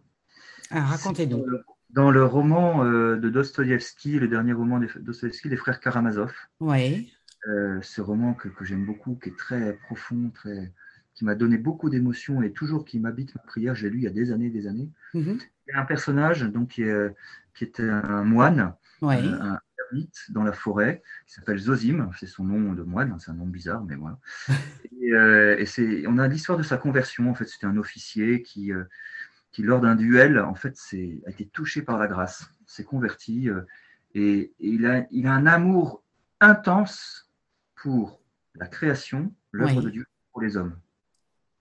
Ah, 0.72 0.82
racontez-nous 0.82 1.46
dans 1.94 2.10
le 2.10 2.26
roman 2.26 2.84
euh, 2.84 3.18
de 3.18 3.30
Dostoïevski, 3.30 4.20
le 4.20 4.28
dernier 4.28 4.54
roman 4.54 4.80
de 4.80 4.88
Dostoïevski, 5.00 5.50
Les 5.50 5.58
Frères 5.58 5.80
Karamazov. 5.80 6.34
Oui. 6.60 7.14
Euh, 7.48 7.80
ce 7.82 8.02
roman 8.02 8.34
que, 8.34 8.50
j'aime 8.62 8.86
beaucoup, 8.86 9.16
qui 9.22 9.30
est 9.30 9.38
très 9.38 9.74
profond, 9.74 10.32
très, 10.34 10.72
qui 11.14 11.24
m'a 11.24 11.36
donné 11.36 11.58
beaucoup 11.58 11.90
d'émotions 11.90 12.42
et 12.42 12.52
toujours 12.52 12.84
qui 12.86 13.00
m'habite 13.00 13.36
ma 13.36 13.42
prière. 13.44 13.76
J'ai 13.76 13.90
lu 13.90 14.00
il 14.00 14.04
y 14.04 14.08
a 14.08 14.12
des 14.12 14.32
années, 14.32 14.50
des 14.50 14.66
années. 14.66 14.90
Mhm. 15.14 15.38
Il 15.68 15.74
y 15.74 15.78
a 15.78 15.82
un 15.82 15.86
personnage 15.86 16.42
donc 16.42 16.70
qui, 16.70 16.84
est, 16.84 17.16
qui 17.54 17.72
un 17.80 18.24
moine, 18.24 18.74
euh, 19.04 19.08
un 19.08 19.60
dans 20.30 20.44
la 20.44 20.54
forêt, 20.54 21.02
qui 21.28 21.34
s'appelle 21.34 21.58
Zozim. 21.58 22.10
C'est 22.20 22.28
son 22.28 22.44
nom 22.44 22.74
de 22.74 22.84
moine, 22.84 23.18
c'est 23.20 23.32
un 23.32 23.36
nom 23.36 23.46
bizarre, 23.46 23.84
mais 23.84 23.96
voilà. 23.96 24.20
et, 25.02 25.62
et 25.62 25.66
c'est, 25.66 26.06
on 26.08 26.18
a 26.18 26.28
l'histoire 26.28 26.58
de 26.58 26.64
sa 26.64 26.78
conversion. 26.78 27.30
En 27.30 27.36
fait, 27.36 27.46
c'était 27.46 27.68
un 27.68 27.78
officier 27.78 28.42
qui 28.42 28.72
qui, 29.54 29.62
lors 29.62 29.80
d'un 29.80 29.96
duel, 29.96 30.40
en 30.40 30.56
fait, 30.56 30.78
a 31.26 31.30
été 31.30 31.46
touché 31.46 31.84
par 31.84 31.98
la 31.98 32.08
grâce, 32.08 32.50
s'est 32.66 32.84
converti, 32.84 33.50
euh, 33.50 33.62
et, 34.16 34.52
il, 34.60 34.86
a, 34.86 35.06
il, 35.12 35.28
a, 35.28 35.34
un 35.34 35.46
amour 35.46 36.04
intense 36.42 37.32
pour 37.76 38.20
la 38.56 38.68
création, 38.68 39.34
l'œuvre 39.52 39.82
de 39.82 39.90
Dieu 39.92 40.06
pour 40.32 40.42
les 40.42 40.58
hommes. 40.58 40.76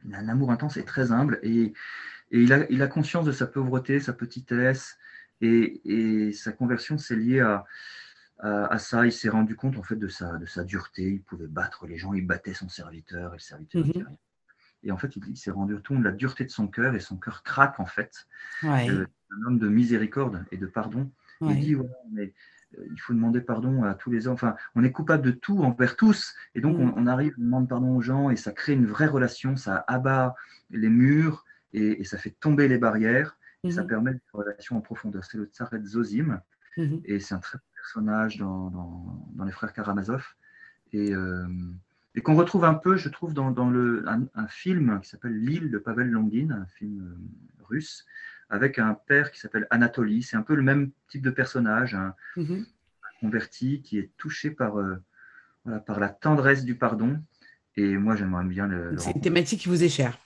Il 0.05 0.15
a 0.15 0.19
un 0.19 0.29
amour 0.29 0.51
intense 0.51 0.79
et 0.79 0.85
très 0.85 1.13
humble, 1.13 1.39
et, 1.43 1.75
et 2.31 2.41
il, 2.41 2.53
a, 2.53 2.67
il, 2.71 2.83
a, 2.83 2.87
conscience 2.87 3.27
de 3.27 3.33
sa 3.33 3.47
pauvreté, 3.47 4.01
sa 4.01 4.15
petitesse, 4.15 4.97
et, 5.43 5.83
et 5.85 6.33
sa 6.33 6.53
conversion 6.53 6.97
s'est 6.97 7.17
liée 7.17 7.41
à, 7.41 7.67
à, 8.43 8.79
ça. 8.79 9.07
Il 9.07 9.13
s'est 9.13 9.29
rendu 9.29 9.57
compte 9.57 9.79
en 9.79 9.83
fait 9.83 9.97
de 9.97 10.09
sa, 10.09 10.37
de 10.37 10.47
sa 10.47 10.65
dureté. 10.65 11.05
Il 11.05 11.23
pouvait 11.23 11.47
battre 11.47 11.87
les 11.87 11.97
gens, 11.97 12.13
il 12.13 12.27
battait 12.27 12.55
son 12.55 12.69
serviteur, 12.69 13.33
et 13.33 13.37
le 13.37 13.41
serviteur 13.41 13.87
mm 13.87 13.91
rien. 13.91 14.07
Et 14.85 14.91
en 14.91 14.99
fait, 14.99 15.15
il, 15.17 15.37
s'est 15.37 15.51
rendu 15.51 15.77
compte 15.81 16.01
de 16.01 16.05
la 16.05 16.13
dureté 16.13 16.45
de 16.45 16.51
son 16.51 16.67
cœur 16.67 16.95
et 16.95 17.01
son 17.01 17.17
cœur 17.17 17.43
craque 17.43 17.79
en 17.79 17.87
fait. 17.87 18.27
Euh, 18.65 19.07
un 19.31 19.47
homme 19.47 19.59
de 19.59 19.69
miséricorde 19.69 20.45
et 20.51 20.57
de 20.57 20.67
pardon. 20.67 21.11
Il 21.41 21.59
dit 21.59 21.77
mais 22.13 22.33
euh, 22.79 22.87
il 22.93 23.01
faut 23.01 23.13
demander 23.13 23.41
pardon 23.41 23.83
à 23.85 23.95
tous 23.95 24.11
les 24.11 24.27
hommes. 24.27 24.35
Enfin, 24.35 24.57
on 24.75 24.85
est 24.85 24.93
coupable 24.93 25.25
de 25.25 25.33
tout 25.33 25.63
envers 25.63 25.97
tous. 25.97 26.35
Et 26.55 26.61
donc, 26.61 26.79
mm. 26.79 26.95
on, 26.97 27.07
arrive, 27.07 27.35
on 27.39 27.43
demande 27.43 27.69
pardon 27.69 27.97
aux 27.97 28.01
gens 28.01 28.31
et 28.31 28.37
ça 28.37 28.53
crée 28.53 28.75
une 28.75 28.87
vraie 28.87 29.07
relation. 29.07 29.57
Ça 29.57 29.85
abat 29.87 30.35
les 30.71 30.89
murs 30.89 31.45
et, 31.73 32.05
ça 32.05 32.19
fait 32.19 32.31
tomber 32.31 32.69
les 32.69 32.79
barrières. 32.79 33.39
Et 33.65 33.71
ça 33.71 33.83
mm-hmm. 33.83 33.87
permet 33.87 34.11
une 34.13 34.21
relation 34.33 34.77
en 34.77 34.81
profondeur. 34.81 35.25
C'est 35.25 35.39
le 35.39 35.47
Tsaret 35.47 35.83
Zozim. 35.85 36.41
Et 37.05 37.21
c'est 37.21 37.35
un 37.35 37.39
très 37.39 37.59
personnage 37.83 38.39
dans, 38.39 38.71
dans, 39.35 39.45
les 39.45 39.53
frères 39.53 39.73
Karamazov. 39.73 40.25
Et. 40.93 41.13
Euh, 41.13 41.47
et 42.15 42.21
qu'on 42.21 42.35
retrouve 42.35 42.65
un 42.67 42.75
peu, 42.75 42.97
je 42.97 43.09
trouve, 43.09 43.33
dans, 43.33 43.49
le, 43.71 44.05
un, 44.07 44.47
film 44.47 45.01
qui 45.01 45.09
s'appelle 45.09 45.35
L'île 45.35 45.71
de 45.71 45.79
Pavel 45.79 46.11
Longin, 46.11 46.51
un 46.51 46.67
film 46.67 47.01
euh, 47.01 47.65
russe, 47.65 48.05
avec 48.51 48.79
un 48.79 48.93
père 48.93 49.31
qui 49.33 49.41
s'appelle 49.41 49.67
Anatoly. 49.71 50.23
C'est 50.23 50.37
un 50.37 50.43
peu 50.43 50.55
le 50.55 50.61
même 50.61 50.91
type 51.09 51.23
de 51.23 51.31
personnage, 51.31 51.95
un, 51.95 52.15
Mhm. 52.37 52.67
converti 53.21 53.81
qui 53.81 53.99
est 53.99 54.11
touché 54.19 54.51
par, 54.51 54.79
euh, 54.79 55.03
voilà, 55.65 55.81
par 55.81 55.99
la 56.01 56.11
tendresse 56.11 56.65
du 56.67 56.75
pardon. 56.75 57.19
Et 57.77 57.97
moi, 57.97 58.15
j'aimerais 58.15 58.45
bien 58.45 58.67
le, 58.67 58.91
le 58.91 58.99
C'est 58.99 59.13
une 59.13 59.23
thématique 59.23 59.61
qui 59.63 59.71
vous 59.71 59.83
est 59.83 59.89
chère. 59.89 60.19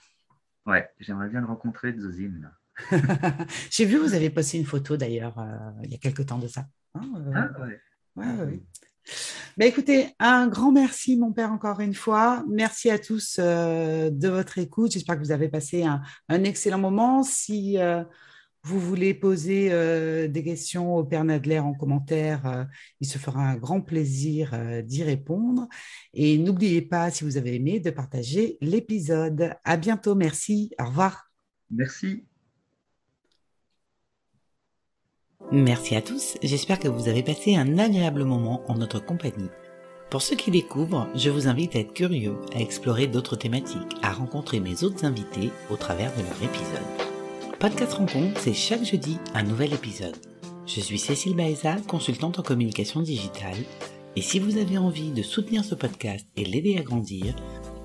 Ouais, 0.65 0.89
j'aimerais 0.99 1.29
bien 1.29 1.39
le 1.39 1.47
rencontrer, 1.47 1.95
Zozim. 1.97 2.41
là. 2.41 2.51
J'ai 3.71 3.85
vu, 3.85 3.97
vous 3.97 4.13
avez 4.13 4.29
posté 4.29 4.57
une 4.57 4.65
photo 4.65 4.97
d'ailleurs 4.97 5.39
euh, 5.39 5.83
il 5.85 5.91
y 5.91 5.95
a 5.95 5.97
quelque 5.97 6.21
temps 6.21 6.37
de 6.37 6.47
ça. 6.47 6.67
Hein, 7.01 7.23
euh, 7.27 7.31
Ah, 7.35 7.61
ouais. 7.61 7.79
ouais, 8.15 8.25
ouais, 8.25 8.45
ouais. 8.45 8.63
Bah, 9.57 9.65
écoutez, 9.65 10.09
un 10.19 10.47
grand 10.47 10.71
merci, 10.71 11.17
mon 11.17 11.31
père, 11.31 11.51
encore 11.51 11.79
une 11.79 11.93
fois. 11.93 12.43
Merci 12.49 12.89
à 12.89 12.99
tous 12.99 13.37
euh, 13.39 14.09
de 14.09 14.27
votre 14.27 14.57
écoute. 14.57 14.91
J'espère 14.91 15.15
que 15.15 15.23
vous 15.23 15.31
avez 15.31 15.49
passé 15.49 15.83
un, 15.83 16.01
un 16.29 16.43
excellent 16.43 16.77
moment. 16.77 17.23
Si 17.23 17.77
euh, 17.79 18.03
vous 18.63 18.79
voulez 18.79 19.13
poser 19.13 19.69
euh, 19.71 20.27
des 20.27 20.43
questions 20.43 20.95
au 20.95 21.03
Père 21.05 21.23
Nadler 21.23 21.59
en 21.59 21.73
commentaire, 21.73 22.67
il 22.99 23.07
se 23.07 23.17
fera 23.17 23.41
un 23.41 23.55
grand 23.55 23.81
plaisir 23.81 24.51
d'y 24.83 25.03
répondre. 25.03 25.67
Et 26.13 26.37
n'oubliez 26.37 26.81
pas, 26.81 27.09
si 27.09 27.23
vous 27.23 27.37
avez 27.37 27.55
aimé, 27.55 27.79
de 27.79 27.89
partager 27.91 28.57
l'épisode. 28.61 29.53
À 29.63 29.77
bientôt. 29.77 30.15
Merci. 30.15 30.71
Au 30.79 30.85
revoir. 30.85 31.31
Merci. 31.71 32.25
Merci 35.51 35.95
à 35.95 36.01
tous, 36.01 36.37
j'espère 36.43 36.77
que 36.77 36.89
vous 36.89 37.07
avez 37.07 37.23
passé 37.23 37.55
un 37.55 37.77
agréable 37.77 38.25
moment 38.25 38.63
en 38.67 38.75
notre 38.75 38.99
compagnie. 38.99 39.49
Pour 40.09 40.21
ceux 40.21 40.35
qui 40.35 40.51
découvrent, 40.51 41.07
je 41.15 41.29
vous 41.29 41.47
invite 41.47 41.73
à 41.77 41.79
être 41.79 41.93
curieux, 41.93 42.35
à 42.53 42.59
explorer 42.59 43.07
d'autres 43.07 43.37
thématiques, 43.37 43.95
à 44.01 44.11
rencontrer 44.11 44.59
mes 44.59 44.83
autres 44.83 45.05
invités 45.05 45.49
au 45.69 45.77
travers 45.77 46.11
de 46.17 46.21
leur 46.21 46.43
épisode. 46.43 47.59
Podcast 47.59 47.93
Rencontre, 47.93 48.41
c'est 48.41 48.53
chaque 48.53 48.83
jeudi 48.83 49.19
un 49.33 49.43
nouvel 49.43 49.73
épisode. 49.73 50.17
Je 50.65 50.81
suis 50.81 50.99
Cécile 50.99 51.37
Baeza, 51.37 51.77
consultante 51.87 52.39
en 52.39 52.43
communication 52.43 53.01
digitale, 53.01 53.55
et 54.17 54.21
si 54.21 54.39
vous 54.39 54.57
avez 54.57 54.77
envie 54.77 55.11
de 55.11 55.23
soutenir 55.23 55.63
ce 55.63 55.75
podcast 55.75 56.27
et 56.35 56.43
l'aider 56.43 56.75
à 56.77 56.81
grandir, 56.81 57.33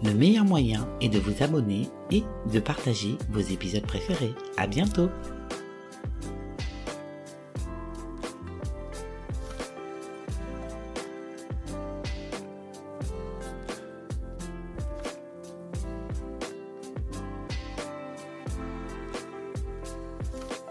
le 0.03 0.12
meilleur 0.14 0.44
moyen 0.44 0.88
est 1.01 1.09
de 1.09 1.20
vous 1.20 1.44
abonner 1.44 1.87
et 2.11 2.25
de 2.53 2.59
partager 2.59 3.14
vos 3.31 3.38
épisodes 3.38 3.87
préférés. 3.87 4.35
À 4.57 4.66
bientôt! 4.66 5.11